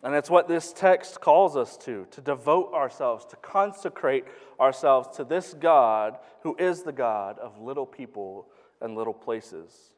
And 0.02 0.14
it's 0.14 0.30
what 0.30 0.48
this 0.48 0.72
text 0.72 1.20
calls 1.20 1.56
us 1.56 1.76
to 1.78 2.06
to 2.10 2.20
devote 2.20 2.72
ourselves, 2.74 3.24
to 3.26 3.36
consecrate 3.36 4.24
ourselves 4.60 5.16
to 5.16 5.24
this 5.24 5.54
God 5.54 6.18
who 6.42 6.54
is 6.58 6.82
the 6.82 6.92
God 6.92 7.38
of 7.38 7.60
little 7.60 7.86
people 7.86 8.48
and 8.80 8.94
little 8.94 9.14
places. 9.14 9.92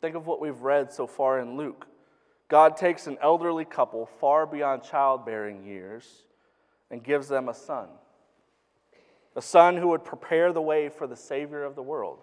Think 0.00 0.14
of 0.14 0.26
what 0.26 0.40
we've 0.40 0.60
read 0.60 0.92
so 0.92 1.06
far 1.06 1.40
in 1.40 1.56
Luke. 1.56 1.86
God 2.48 2.76
takes 2.76 3.06
an 3.06 3.18
elderly 3.20 3.64
couple 3.64 4.06
far 4.06 4.46
beyond 4.46 4.82
childbearing 4.82 5.64
years 5.64 6.24
and 6.90 7.02
gives 7.02 7.28
them 7.28 7.48
a 7.48 7.54
son. 7.54 7.88
A 9.34 9.42
son 9.42 9.76
who 9.76 9.88
would 9.88 10.04
prepare 10.04 10.52
the 10.52 10.62
way 10.62 10.88
for 10.88 11.06
the 11.06 11.16
Savior 11.16 11.64
of 11.64 11.74
the 11.74 11.82
world. 11.82 12.20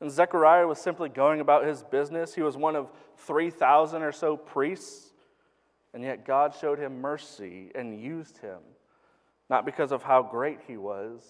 And 0.00 0.10
Zechariah 0.10 0.66
was 0.66 0.78
simply 0.78 1.08
going 1.08 1.40
about 1.40 1.66
his 1.66 1.82
business. 1.82 2.34
He 2.34 2.40
was 2.40 2.56
one 2.56 2.74
of 2.74 2.90
3,000 3.18 4.02
or 4.02 4.12
so 4.12 4.36
priests, 4.36 5.12
and 5.92 6.02
yet 6.02 6.24
God 6.24 6.54
showed 6.58 6.78
him 6.78 7.00
mercy 7.00 7.70
and 7.74 8.00
used 8.00 8.38
him, 8.38 8.58
not 9.50 9.66
because 9.66 9.92
of 9.92 10.02
how 10.02 10.22
great 10.22 10.60
he 10.66 10.78
was, 10.78 11.20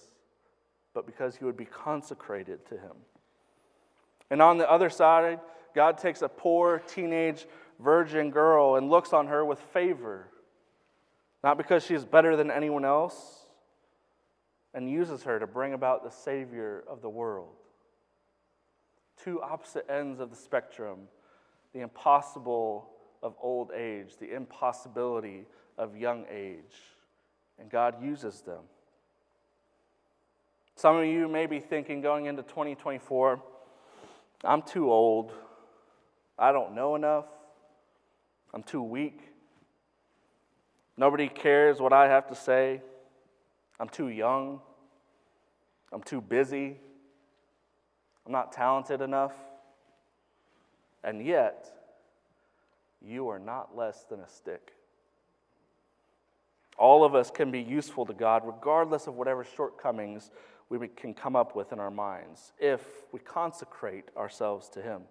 but 0.94 1.06
because 1.06 1.34
he 1.34 1.44
would 1.44 1.56
be 1.56 1.64
consecrated 1.64 2.64
to 2.66 2.74
him. 2.74 2.92
And 4.30 4.40
on 4.40 4.58
the 4.58 4.70
other 4.70 4.90
side, 4.90 5.40
God 5.74 5.98
takes 5.98 6.22
a 6.22 6.28
poor 6.28 6.78
teenage 6.78 7.46
virgin 7.78 8.30
girl 8.30 8.76
and 8.76 8.90
looks 8.90 9.12
on 9.12 9.26
her 9.28 9.44
with 9.44 9.59
favor, 9.59 10.28
not 11.42 11.56
because 11.56 11.85
she's 11.85 12.04
better 12.04 12.37
than 12.37 12.50
anyone 12.50 12.85
else, 12.85 13.46
and 14.74 14.90
uses 14.90 15.24
her 15.24 15.38
to 15.38 15.46
bring 15.46 15.72
about 15.72 16.04
the 16.04 16.11
Savior 16.11 16.85
of 16.88 17.02
the 17.02 17.09
world. 17.09 17.54
Two 19.24 19.42
opposite 19.42 19.87
ends 19.90 20.20
of 20.20 20.30
the 20.30 20.37
spectrum 20.37 21.09
the 21.72 21.80
impossible 21.80 22.90
of 23.22 23.35
old 23.40 23.70
age, 23.70 24.16
the 24.18 24.35
impossibility 24.35 25.46
of 25.78 25.96
young 25.96 26.24
age, 26.30 26.74
and 27.59 27.70
God 27.70 28.02
uses 28.02 28.40
them. 28.40 28.62
Some 30.74 30.96
of 30.96 31.04
you 31.04 31.28
may 31.28 31.46
be 31.46 31.61
thinking 31.61 32.00
going 32.00 32.26
into 32.26 32.42
2024, 32.42 33.40
I'm 34.44 34.62
too 34.62 34.90
old. 34.90 35.33
I 36.40 36.53
don't 36.53 36.74
know 36.74 36.96
enough. 36.96 37.26
I'm 38.55 38.62
too 38.62 38.83
weak. 38.83 39.20
Nobody 40.96 41.29
cares 41.29 41.81
what 41.81 41.92
I 41.92 42.09
have 42.09 42.29
to 42.29 42.35
say. 42.35 42.81
I'm 43.79 43.90
too 43.90 44.09
young. 44.09 44.61
I'm 45.92 46.03
too 46.03 46.22
busy. 46.22 46.79
I'm 48.24 48.33
not 48.33 48.53
talented 48.53 49.03
enough. 49.03 49.35
And 51.05 51.24
yet, 51.24 51.70
you 53.03 53.29
are 53.29 53.38
not 53.38 53.76
less 53.76 54.05
than 54.05 54.20
a 54.20 54.29
stick. 54.29 54.72
All 56.79 57.05
of 57.05 57.14
us 57.14 57.31
can 57.31 57.50
be 57.50 57.61
useful 57.61 58.07
to 58.07 58.14
God, 58.14 58.42
regardless 58.46 59.07
of 59.07 59.14
whatever 59.14 59.44
shortcomings 59.44 60.31
we 60.70 60.88
can 60.88 61.12
come 61.12 61.37
up 61.37 61.55
with 61.55 61.72
in 61.72 61.81
our 61.81 61.90
minds, 61.90 62.53
if 62.59 62.81
we 63.12 63.20
consecrate 63.20 64.07
ourselves 64.16 64.68
to 64.70 64.81
Him. 64.81 65.03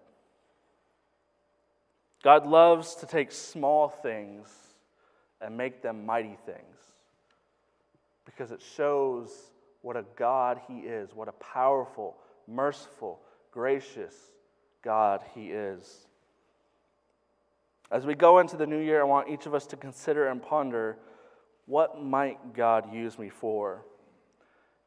God 2.22 2.46
loves 2.46 2.94
to 2.96 3.06
take 3.06 3.32
small 3.32 3.88
things 3.88 4.48
and 5.40 5.56
make 5.56 5.82
them 5.82 6.04
mighty 6.04 6.36
things 6.44 6.76
because 8.24 8.50
it 8.50 8.62
shows 8.76 9.30
what 9.82 9.96
a 9.96 10.04
God 10.16 10.60
He 10.68 10.80
is, 10.80 11.14
what 11.14 11.28
a 11.28 11.32
powerful, 11.32 12.16
merciful, 12.46 13.20
gracious 13.50 14.14
God 14.82 15.22
He 15.34 15.50
is. 15.50 16.06
As 17.90 18.06
we 18.06 18.14
go 18.14 18.38
into 18.38 18.56
the 18.56 18.66
new 18.66 18.78
year, 18.78 19.00
I 19.00 19.04
want 19.04 19.28
each 19.28 19.46
of 19.46 19.54
us 19.54 19.66
to 19.68 19.76
consider 19.76 20.28
and 20.28 20.42
ponder 20.42 20.96
what 21.66 22.02
might 22.02 22.54
God 22.54 22.92
use 22.92 23.18
me 23.18 23.30
for 23.30 23.82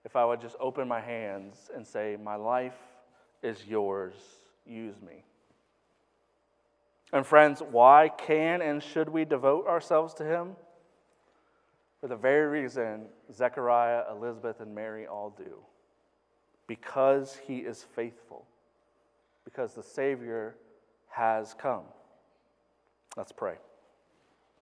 if 0.05 0.15
I 0.15 0.25
would 0.25 0.41
just 0.41 0.55
open 0.59 0.87
my 0.87 0.99
hands 0.99 1.69
and 1.75 1.85
say, 1.85 2.17
My 2.21 2.35
life 2.35 2.77
is 3.41 3.65
yours, 3.65 4.13
use 4.65 5.01
me. 5.01 5.23
And 7.13 7.25
friends, 7.25 7.61
why 7.61 8.09
can 8.09 8.63
and 8.63 8.81
should 8.81 9.07
we 9.07 9.23
devote 9.23 9.67
ourselves 9.67 10.15
to 10.15 10.25
Him? 10.25 10.55
For 12.01 12.07
the 12.07 12.15
very 12.15 12.47
reason 12.47 13.05
Zechariah, 13.31 14.05
Elizabeth, 14.11 14.59
and 14.59 14.73
Mary 14.75 15.05
all 15.07 15.29
do 15.29 15.59
because 16.65 17.39
He 17.45 17.59
is 17.59 17.85
faithful, 17.95 18.45
because 19.45 19.73
the 19.75 19.83
Savior 19.83 20.55
has 21.09 21.53
come. 21.53 21.83
Let's 23.15 23.31
pray. 23.31 23.55